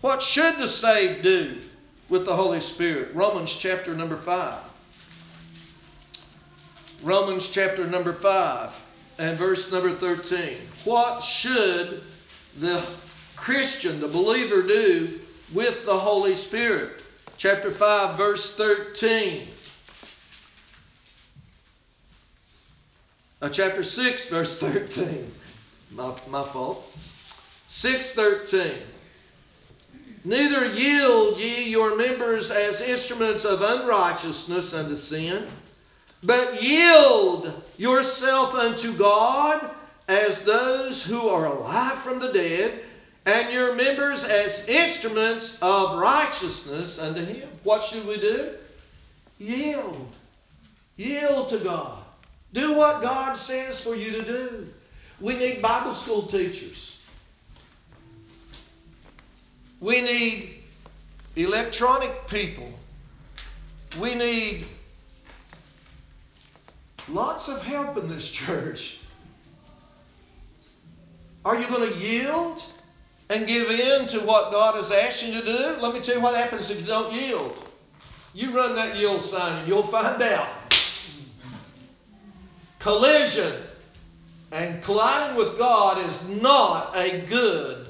What 0.00 0.22
should 0.22 0.56
the 0.56 0.68
saved 0.68 1.22
do 1.22 1.60
with 2.08 2.24
the 2.24 2.34
Holy 2.34 2.60
Spirit? 2.60 3.14
Romans 3.14 3.52
chapter 3.52 3.92
number 3.92 4.16
5. 4.16 4.58
Romans 7.02 7.50
chapter 7.50 7.86
number 7.86 8.14
5 8.14 8.85
and 9.18 9.38
verse 9.38 9.70
number 9.72 9.94
13. 9.94 10.58
What 10.84 11.22
should 11.22 12.02
the 12.58 12.86
Christian, 13.34 14.00
the 14.00 14.08
believer, 14.08 14.62
do 14.62 15.20
with 15.52 15.84
the 15.84 15.98
Holy 15.98 16.34
Spirit? 16.34 17.00
Chapter 17.38 17.70
5, 17.70 18.16
verse 18.16 18.54
13. 18.56 19.48
Uh, 23.42 23.48
chapter 23.50 23.84
6, 23.84 24.28
verse 24.30 24.58
13. 24.58 25.32
My, 25.90 26.14
my 26.28 26.42
fault. 26.48 26.84
613. 27.68 28.82
Neither 30.24 30.74
yield 30.74 31.38
ye 31.38 31.68
your 31.68 31.96
members 31.96 32.50
as 32.50 32.80
instruments 32.80 33.44
of 33.44 33.62
unrighteousness 33.62 34.72
unto 34.72 34.96
sin, 34.96 35.46
but 36.26 36.62
yield 36.62 37.62
yourself 37.76 38.54
unto 38.54 38.92
God 38.96 39.70
as 40.08 40.42
those 40.42 41.02
who 41.02 41.28
are 41.28 41.46
alive 41.46 42.02
from 42.02 42.18
the 42.18 42.32
dead, 42.32 42.80
and 43.24 43.52
your 43.52 43.74
members 43.74 44.22
as 44.22 44.68
instruments 44.68 45.58
of 45.60 45.98
righteousness 45.98 46.98
unto 46.98 47.24
Him. 47.24 47.48
What 47.64 47.82
should 47.84 48.06
we 48.06 48.20
do? 48.20 48.54
Yield. 49.38 50.12
Yield 50.96 51.48
to 51.48 51.58
God. 51.58 52.02
Do 52.52 52.74
what 52.74 53.02
God 53.02 53.34
says 53.34 53.80
for 53.80 53.96
you 53.96 54.12
to 54.12 54.24
do. 54.24 54.68
We 55.20 55.36
need 55.36 55.60
Bible 55.60 55.94
school 55.94 56.26
teachers. 56.26 56.96
We 59.80 60.00
need 60.00 60.62
electronic 61.34 62.28
people. 62.28 62.72
We 64.00 64.14
need 64.14 64.66
lots 67.08 67.48
of 67.48 67.62
help 67.62 67.96
in 67.96 68.08
this 68.08 68.28
church. 68.28 68.98
Are 71.44 71.60
you 71.60 71.68
going 71.68 71.92
to 71.92 71.98
yield 71.98 72.62
and 73.28 73.46
give 73.46 73.70
in 73.70 74.06
to 74.08 74.20
what 74.20 74.50
God 74.50 74.74
has 74.74 74.90
asked 74.90 75.22
you 75.22 75.32
to 75.32 75.44
do? 75.44 75.80
Let 75.80 75.94
me 75.94 76.00
tell 76.00 76.16
you 76.16 76.20
what 76.20 76.36
happens 76.36 76.70
if 76.70 76.80
you 76.80 76.86
don't 76.86 77.12
yield. 77.12 77.64
You 78.34 78.54
run 78.54 78.74
that 78.74 78.96
yield 78.96 79.22
sign 79.22 79.60
and 79.60 79.68
you'll 79.68 79.86
find 79.86 80.20
out 80.22 80.48
collision 82.80 83.62
and 84.52 84.82
colliding 84.82 85.36
with 85.36 85.58
God 85.58 86.06
is 86.06 86.28
not 86.28 86.96
a 86.96 87.26
good 87.26 87.88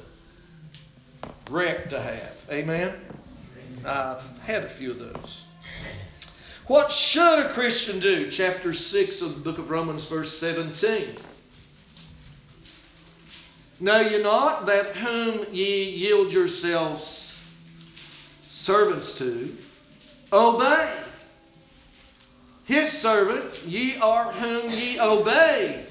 wreck 1.50 1.90
to 1.90 2.00
have. 2.00 2.34
Amen? 2.50 2.94
I've 3.84 4.22
had 4.40 4.64
a 4.64 4.68
few 4.68 4.92
of 4.92 4.98
those. 4.98 5.45
What 6.66 6.90
should 6.90 7.38
a 7.38 7.52
Christian 7.52 8.00
do? 8.00 8.30
Chapter 8.30 8.74
6 8.74 9.20
of 9.22 9.34
the 9.34 9.40
book 9.40 9.58
of 9.58 9.70
Romans, 9.70 10.04
verse 10.06 10.36
17. 10.38 11.16
Know 13.78 14.00
ye 14.00 14.22
not 14.22 14.66
that 14.66 14.96
whom 14.96 15.46
ye 15.52 15.90
yield 15.90 16.32
yourselves 16.32 17.36
servants 18.50 19.14
to, 19.18 19.56
obey 20.32 21.04
his 22.66 22.90
servant, 22.90 23.62
ye 23.64 23.96
are 23.98 24.32
whom 24.32 24.70
ye 24.70 24.98
obey. 24.98 25.86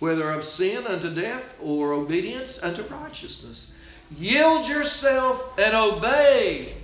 whether 0.00 0.30
of 0.30 0.44
sin 0.44 0.86
unto 0.86 1.12
death 1.12 1.44
or 1.60 1.92
obedience 1.92 2.58
unto 2.62 2.82
righteousness. 2.84 3.70
Yield 4.16 4.68
yourself 4.68 5.58
and 5.58 5.74
obey 5.74 6.74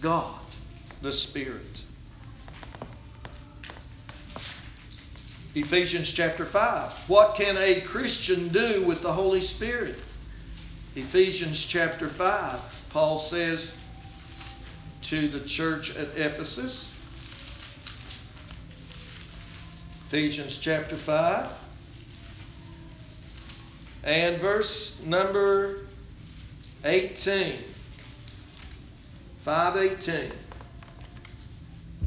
God, 0.00 0.40
the 1.02 1.12
Spirit. 1.12 1.82
Ephesians 5.54 6.10
chapter 6.10 6.46
5. 6.46 6.92
What 7.08 7.34
can 7.34 7.56
a 7.58 7.80
Christian 7.82 8.48
do 8.48 8.84
with 8.86 9.02
the 9.02 9.12
Holy 9.12 9.42
Spirit? 9.42 9.98
Ephesians 10.94 11.62
chapter 11.62 12.08
5. 12.08 12.60
Paul 12.90 13.18
says 13.18 13.72
to 15.02 15.28
the 15.28 15.40
church 15.40 15.94
at 15.96 16.16
Ephesus, 16.16 16.88
Ephesians 20.08 20.56
chapter 20.56 20.96
5 20.96 21.48
and 24.02 24.40
verse 24.40 24.98
number 25.04 25.80
18. 26.84 27.58
518. 29.50 30.30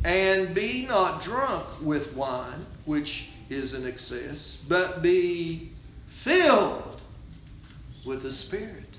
And 0.06 0.56
be 0.56 0.86
not 0.86 1.22
drunk 1.24 1.68
with 1.82 2.16
wine, 2.16 2.66
which 2.86 3.28
is 3.50 3.74
in 3.74 3.86
excess, 3.86 4.58
but 4.70 5.02
be 5.02 5.74
filled 6.24 7.02
with 8.06 8.24
the 8.24 8.32
Spirit. 8.32 8.96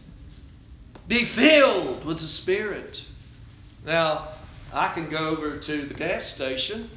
Be 1.08 1.24
filled 1.24 2.04
with 2.04 2.18
the 2.18 2.28
Spirit. 2.28 3.02
Now, 3.86 4.28
I 4.74 4.92
can 4.92 5.08
go 5.08 5.30
over 5.30 5.56
to 5.56 5.86
the 5.86 5.94
gas 5.94 6.26
station 6.26 6.90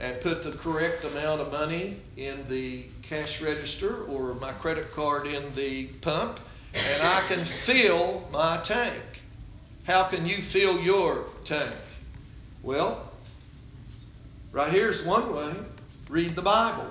and 0.00 0.20
put 0.20 0.42
the 0.42 0.52
correct 0.52 1.04
amount 1.04 1.40
of 1.40 1.50
money 1.50 2.02
in 2.18 2.46
the 2.50 2.84
cash 3.00 3.40
register 3.40 4.04
or 4.04 4.34
my 4.34 4.52
credit 4.52 4.92
card 4.92 5.26
in 5.26 5.54
the 5.54 5.86
pump, 6.02 6.40
and 6.74 7.02
I 7.02 7.26
can 7.26 7.46
fill 7.46 8.28
my 8.30 8.60
tank. 8.62 9.09
How 9.90 10.04
can 10.04 10.24
you 10.24 10.40
fill 10.40 10.80
your 10.80 11.24
tank? 11.44 11.74
Well, 12.62 13.10
right 14.52 14.72
here's 14.72 15.04
one 15.04 15.34
way. 15.34 15.52
Read 16.08 16.36
the 16.36 16.42
Bible, 16.42 16.88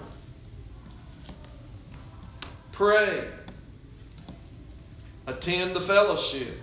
pray, 2.74 3.26
attend 5.28 5.78
the 5.78 5.82
fellowship, 5.82 6.58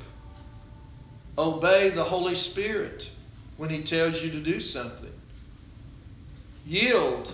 obey 1.39 1.89
the 1.89 2.05
Holy 2.05 2.35
Spirit 2.35 3.09
when 3.57 3.71
He 3.71 3.83
tells 3.83 4.23
you 4.23 4.31
to 4.31 4.41
do 4.41 4.61
something, 4.61 5.13
yield, 6.67 7.33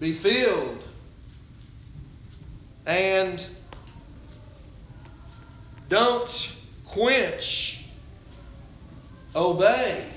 be 0.00 0.14
filled, 0.14 0.82
and 2.86 3.44
don't 5.92 6.48
quench. 6.86 7.84
Obey 9.36 10.08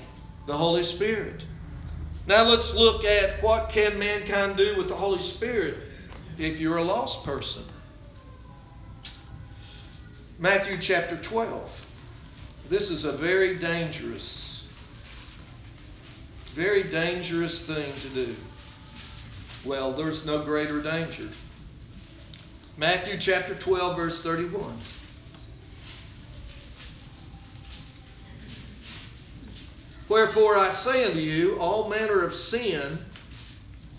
the 0.46 0.56
Holy 0.56 0.82
Spirit. 0.82 1.44
Now 2.26 2.44
let's 2.44 2.72
look 2.74 3.04
at 3.04 3.42
what 3.42 3.68
can 3.68 3.98
mankind 3.98 4.56
do 4.56 4.74
with 4.78 4.88
the 4.88 4.94
Holy 4.94 5.20
Spirit 5.20 5.76
if 6.38 6.58
you're 6.58 6.78
a 6.78 6.82
lost 6.82 7.24
person. 7.24 7.62
Matthew 10.38 10.78
chapter 10.80 11.18
12. 11.18 11.86
This 12.70 12.88
is 12.88 13.04
a 13.04 13.12
very 13.12 13.58
dangerous, 13.58 14.64
very 16.54 16.84
dangerous 16.84 17.60
thing 17.60 17.92
to 18.00 18.08
do. 18.08 18.36
Well, 19.62 19.92
there's 19.92 20.24
no 20.24 20.42
greater 20.42 20.80
danger. 20.80 21.28
Matthew 22.78 23.18
chapter 23.18 23.54
12, 23.54 23.96
verse 23.96 24.22
31. 24.22 24.78
Wherefore 30.16 30.56
I 30.56 30.72
say 30.72 31.04
unto 31.04 31.18
you, 31.18 31.58
all 31.60 31.90
manner 31.90 32.22
of 32.22 32.34
sin 32.34 32.98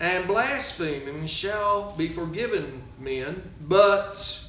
and 0.00 0.26
blaspheming 0.26 1.28
shall 1.28 1.94
be 1.96 2.08
forgiven 2.08 2.82
men, 2.98 3.40
but 3.60 4.40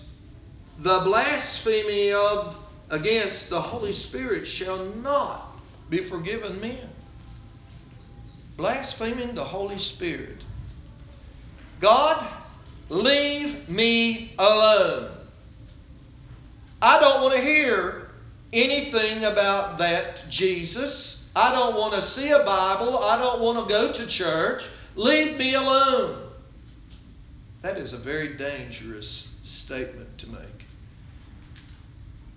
the 0.80 1.02
blasphemy 1.02 2.12
of 2.12 2.58
against 2.90 3.52
the 3.52 3.62
Holy 3.62 3.94
Spirit 3.94 4.48
shall 4.48 4.84
not 4.84 5.60
be 5.92 6.02
forgiven 6.02 6.60
men. 6.60 6.90
Blaspheming 8.58 9.36
the 9.36 9.46
Holy 9.46 9.78
Spirit. 9.78 10.44
God, 11.80 12.26
leave 12.90 13.70
me 13.70 14.34
alone. 14.40 15.12
I 16.82 17.00
don't 17.00 17.22
want 17.22 17.36
to 17.36 17.42
hear 17.42 18.10
anything 18.52 19.24
about 19.26 19.78
that 19.78 20.28
Jesus. 20.32 21.09
I 21.36 21.52
don't 21.52 21.76
want 21.76 21.94
to 21.94 22.02
see 22.02 22.30
a 22.30 22.44
Bible. 22.44 22.98
I 22.98 23.18
don't 23.18 23.42
want 23.42 23.68
to 23.68 23.74
go 23.74 23.94
to 23.94 24.08
church. 24.08 24.64
Leave 24.96 25.38
me 25.38 25.54
alone. 25.54 26.30
That 27.62 27.78
is 27.78 27.94
a 27.94 27.98
very 27.98 28.36
dangerous 28.36 29.28
statement 29.44 30.18
to 30.20 30.30
make. 30.30 30.66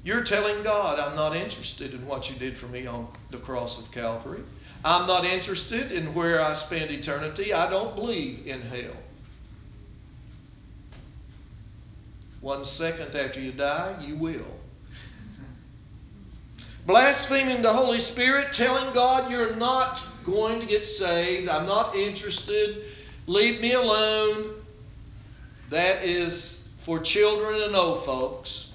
You're 0.05 0.24
telling 0.24 0.62
God, 0.62 0.99
I'm 0.99 1.14
not 1.14 1.36
interested 1.36 1.95
in 1.95 2.07
what 2.07 2.28
you 2.28 2.36
did 2.36 2.59
for 2.59 2.66
me 2.66 2.86
on 2.86 3.09
the 3.30 3.38
cross 3.38 3.78
of 3.78 3.90
Calvary. 3.93 4.43
I'm 4.84 5.07
not 5.07 5.24
interested 5.24 5.93
in 5.93 6.12
where 6.12 6.40
I 6.40 6.55
spend 6.55 6.90
eternity. 6.90 7.53
I 7.55 7.70
don't 7.70 7.95
believe 7.95 8.47
in 8.47 8.61
hell. 8.62 8.97
One 12.40 12.64
second 12.64 13.14
after 13.14 13.38
you 13.38 13.53
die, 13.53 13.97
you 14.05 14.16
will 14.16 14.45
blaspheming 16.87 17.62
the 17.62 17.72
Holy 17.72 18.01
Spirit, 18.01 18.53
telling 18.53 18.93
God 18.95 19.30
you're 19.30 19.57
not 19.57 20.03
going 20.24 20.61
to 20.61 20.66
get 20.66 20.87
saved, 20.87 21.49
I'm 21.49 21.66
not 21.66 21.97
interested, 21.97 22.85
leave 23.26 23.61
me 23.61 23.72
alone. 23.72 24.55
That 25.70 26.05
is 26.05 26.66
for 26.85 26.99
children 26.99 27.62
and 27.62 27.74
old 27.74 28.05
folks. 28.05 28.70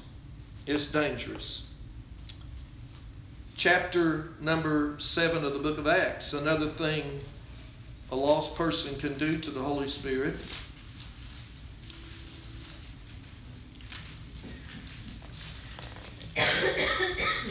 It's 0.66 0.88
dangerous. 0.88 1.64
Chapter 3.56 4.30
number 4.40 4.98
7 5.00 5.44
of 5.44 5.54
the 5.54 5.60
book 5.60 5.78
of 5.78 5.88
Acts, 5.88 6.34
another 6.34 6.70
thing 6.70 7.22
a 8.12 8.16
lost 8.16 8.56
person 8.56 8.98
can 9.00 9.18
do 9.18 9.38
to 9.38 9.52
the 9.52 9.62
Holy 9.62 9.90
Spirit. 9.90 10.36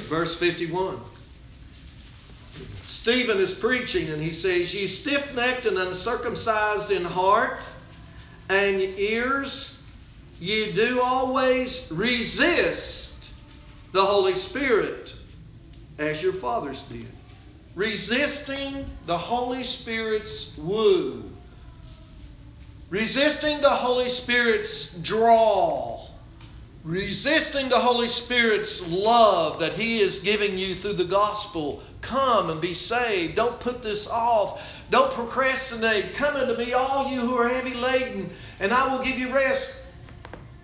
Verse 0.09 0.37
51. 0.37 1.01
Stephen 2.89 3.39
is 3.39 3.55
preaching 3.55 4.09
and 4.09 4.23
he 4.23 4.33
says, 4.33 4.75
Ye 4.75 4.87
stiff 4.87 5.35
necked 5.35 5.67
and 5.67 5.79
uncircumcised 5.79 6.91
in 6.91 7.05
heart 7.05 7.61
and 8.49 8.81
ears, 8.81 9.77
ye 10.39 10.73
do 10.73 11.01
always 11.01 11.87
resist 11.91 13.15
the 13.93 14.05
Holy 14.05 14.35
Spirit 14.35 15.13
as 15.99 16.23
your 16.23 16.35
fathers 16.35 16.83
did. 16.83 17.09
Resisting 17.75 18.89
the 19.07 19.19
Holy 19.19 19.65
Spirit's 19.65 20.57
woo. 20.57 21.25
Resisting 22.91 23.61
the 23.61 23.71
Holy 23.71 24.09
Spirit's 24.09 24.89
draw 24.95 26.06
resisting 26.87 27.69
the 27.69 27.81
Holy 27.81 28.07
Spirit's 28.07 28.81
love 28.87 29.59
that 29.59 29.73
He 29.73 30.01
is 30.01 30.21
giving 30.21 30.57
you 30.57 30.77
through 30.77 30.93
the 30.93 31.05
gospel. 31.05 31.83
Come 32.01 32.49
and 32.49 32.61
be 32.61 32.75
saved. 32.75 33.35
Don't 33.35 33.59
put 33.59 33.83
this 33.83 34.07
off. 34.07 34.61
Don't 34.91 35.13
procrastinate. 35.13 36.15
Come 36.15 36.37
unto 36.37 36.57
me, 36.57 36.73
all 36.75 37.11
you 37.11 37.21
who 37.21 37.35
are 37.35 37.49
heavy 37.49 37.75
laden, 37.75 38.31
and 38.61 38.73
I 38.73 38.95
will 38.95 39.05
give 39.05 39.19
you 39.19 39.35
rest. 39.35 39.69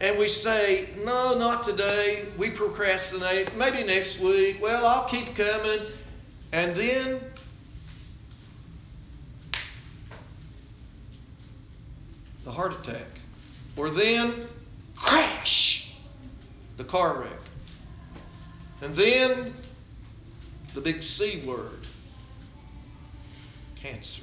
And 0.00 0.16
we 0.16 0.28
say, 0.28 0.90
No, 1.04 1.36
not 1.36 1.64
today. 1.64 2.26
We 2.38 2.50
procrastinate. 2.50 3.56
Maybe 3.56 3.82
next 3.82 4.20
week. 4.20 4.62
Well, 4.62 4.86
I'll 4.86 5.08
keep 5.08 5.34
coming. 5.34 5.80
And 6.52 6.76
then 6.76 7.20
the 12.44 12.52
heart 12.52 12.72
attack. 12.72 13.06
Or 13.76 13.90
then 13.90 14.48
the 16.76 16.84
car 16.84 17.20
wreck. 17.20 17.40
And 18.80 18.94
then 18.94 19.54
the 20.74 20.80
big 20.80 21.02
C 21.02 21.42
word 21.46 21.86
cancer. 23.76 24.22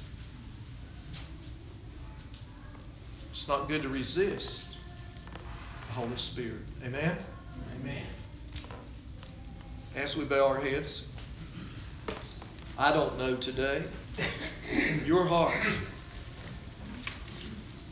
It's 3.30 3.48
not 3.48 3.68
good 3.68 3.82
to 3.82 3.88
resist 3.88 4.64
the 5.86 5.92
Holy 5.92 6.16
Spirit. 6.16 6.60
Amen? 6.84 7.16
Amen. 7.80 8.02
As 9.96 10.16
we 10.16 10.24
bow 10.24 10.46
our 10.46 10.60
heads, 10.60 11.02
I 12.76 12.92
don't 12.92 13.18
know 13.18 13.36
today 13.36 13.82
your 15.04 15.24
heart. 15.24 15.66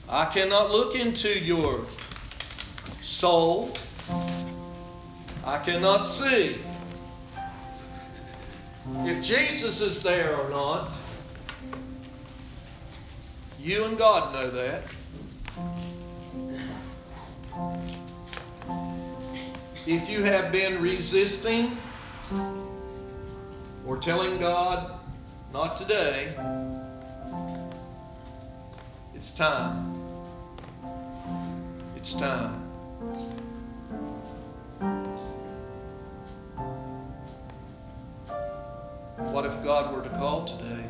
I 0.09 0.27
cannot 0.27 0.71
look 0.71 0.95
into 0.95 1.29
your 1.29 1.85
soul. 3.03 3.75
I 5.49 5.59
cannot 5.61 6.05
see 6.13 6.61
if 9.07 9.25
Jesus 9.25 9.81
is 9.81 10.03
there 10.03 10.37
or 10.37 10.51
not. 10.51 10.93
You 13.59 13.85
and 13.85 13.97
God 13.97 14.35
know 14.35 14.51
that. 14.51 14.83
If 19.87 20.11
you 20.11 20.23
have 20.23 20.53
been 20.53 20.83
resisting 20.83 21.79
or 23.87 23.97
telling 23.97 24.39
God, 24.39 25.01
not 25.55 25.79
today, 25.79 26.37
it's 29.15 29.33
time. 29.33 29.99
It's 31.97 32.13
time. 32.13 33.38
What 39.39 39.47
if 39.47 39.63
God 39.63 39.95
were 39.95 40.03
to 40.03 40.09
call 40.17 40.47
today? 40.47 40.83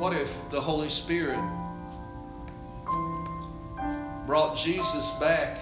What 0.00 0.12
if 0.12 0.28
the 0.50 0.60
Holy 0.60 0.88
Spirit 0.88 1.38
brought 4.26 4.56
Jesus 4.56 5.08
back 5.20 5.56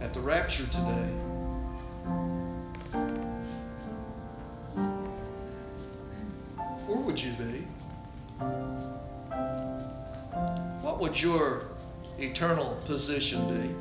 at 0.00 0.12
the 0.12 0.20
rapture 0.20 0.66
today? 0.66 1.12
Where 6.88 6.98
would 6.98 7.20
you 7.20 7.34
be? 7.34 7.68
What 10.82 10.98
would 10.98 11.20
your 11.20 11.69
eternal 12.20 12.80
position 12.84 13.48
be? 13.48 13.74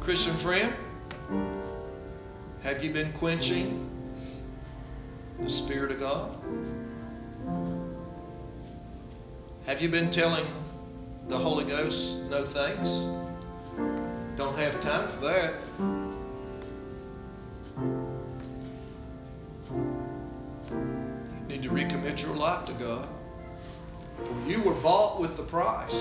Christian 0.00 0.36
friend, 0.38 0.72
have 2.62 2.82
you 2.84 2.92
been 2.92 3.12
quenching 3.14 3.90
the 5.40 5.50
Spirit 5.50 5.90
of 5.90 5.98
God? 5.98 6.38
Have 9.66 9.82
you 9.82 9.88
been 9.88 10.12
telling 10.12 10.46
the 11.28 11.36
Holy 11.36 11.64
Ghost 11.64 12.18
no 12.30 12.44
thanks? 12.44 12.88
Don't 14.36 14.56
have 14.56 14.80
time 14.80 15.08
for 15.08 15.20
that. 15.22 15.54
You 21.40 21.48
need 21.48 21.62
to 21.64 21.70
recommit 21.70 22.22
your 22.22 22.36
life 22.36 22.64
to 22.66 22.72
God. 22.74 23.08
You 24.46 24.62
were 24.62 24.74
bought 24.74 25.20
with 25.20 25.36
the 25.36 25.42
price. 25.42 25.92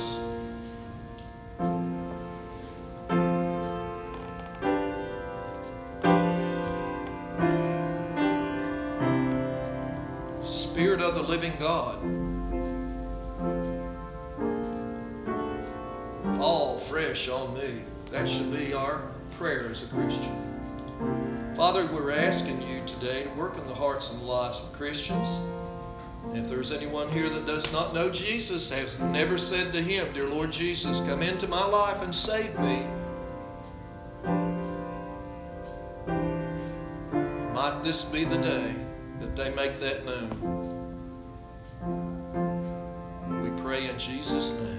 Spirit 10.46 11.02
of 11.02 11.16
the 11.16 11.24
living 11.24 11.54
God, 11.58 12.00
fall 16.38 16.80
fresh 16.88 17.28
on 17.28 17.56
me. 17.56 17.82
That 18.12 18.30
should 18.30 18.52
be 18.52 18.76
our 18.76 19.02
prayer 19.39 19.70
as 19.70 19.82
a 19.82 19.88
Christian. 19.88 21.54
Father, 21.56 21.89
we're 21.91 22.12
asking 22.12 22.62
you 22.62 22.86
today 22.86 23.24
to 23.24 23.30
work 23.32 23.58
in 23.58 23.66
the 23.68 23.74
hearts 23.74 24.12
and 24.12 24.22
lives 24.22 24.60
of 24.62 24.72
Christians. 24.74 25.28
If 26.36 26.50
there's 26.50 26.74
anyone 26.74 27.10
here 27.10 27.30
that 27.30 27.46
does 27.46 27.72
not 27.72 27.94
know 27.94 28.10
Jesus, 28.10 28.70
has 28.70 29.00
never 29.00 29.38
said 29.38 29.72
to 29.72 29.82
him, 29.82 30.14
Dear 30.14 30.28
Lord 30.28 30.52
Jesus, 30.52 31.00
come 31.02 31.22
into 31.22 31.48
my 31.48 31.66
life 31.66 32.02
and 32.02 32.14
save 32.14 32.60
me, 32.60 32.86
might 37.54 37.82
this 37.86 38.04
be 38.04 38.26
the 38.26 38.38
day 38.38 38.76
that 39.22 39.36
they 39.38 39.50
make 39.52 39.80
that 39.80 40.06
known? 40.06 40.30
We 43.42 43.62
pray 43.64 43.88
in 43.88 43.98
Jesus' 43.98 44.52
name. 44.52 44.74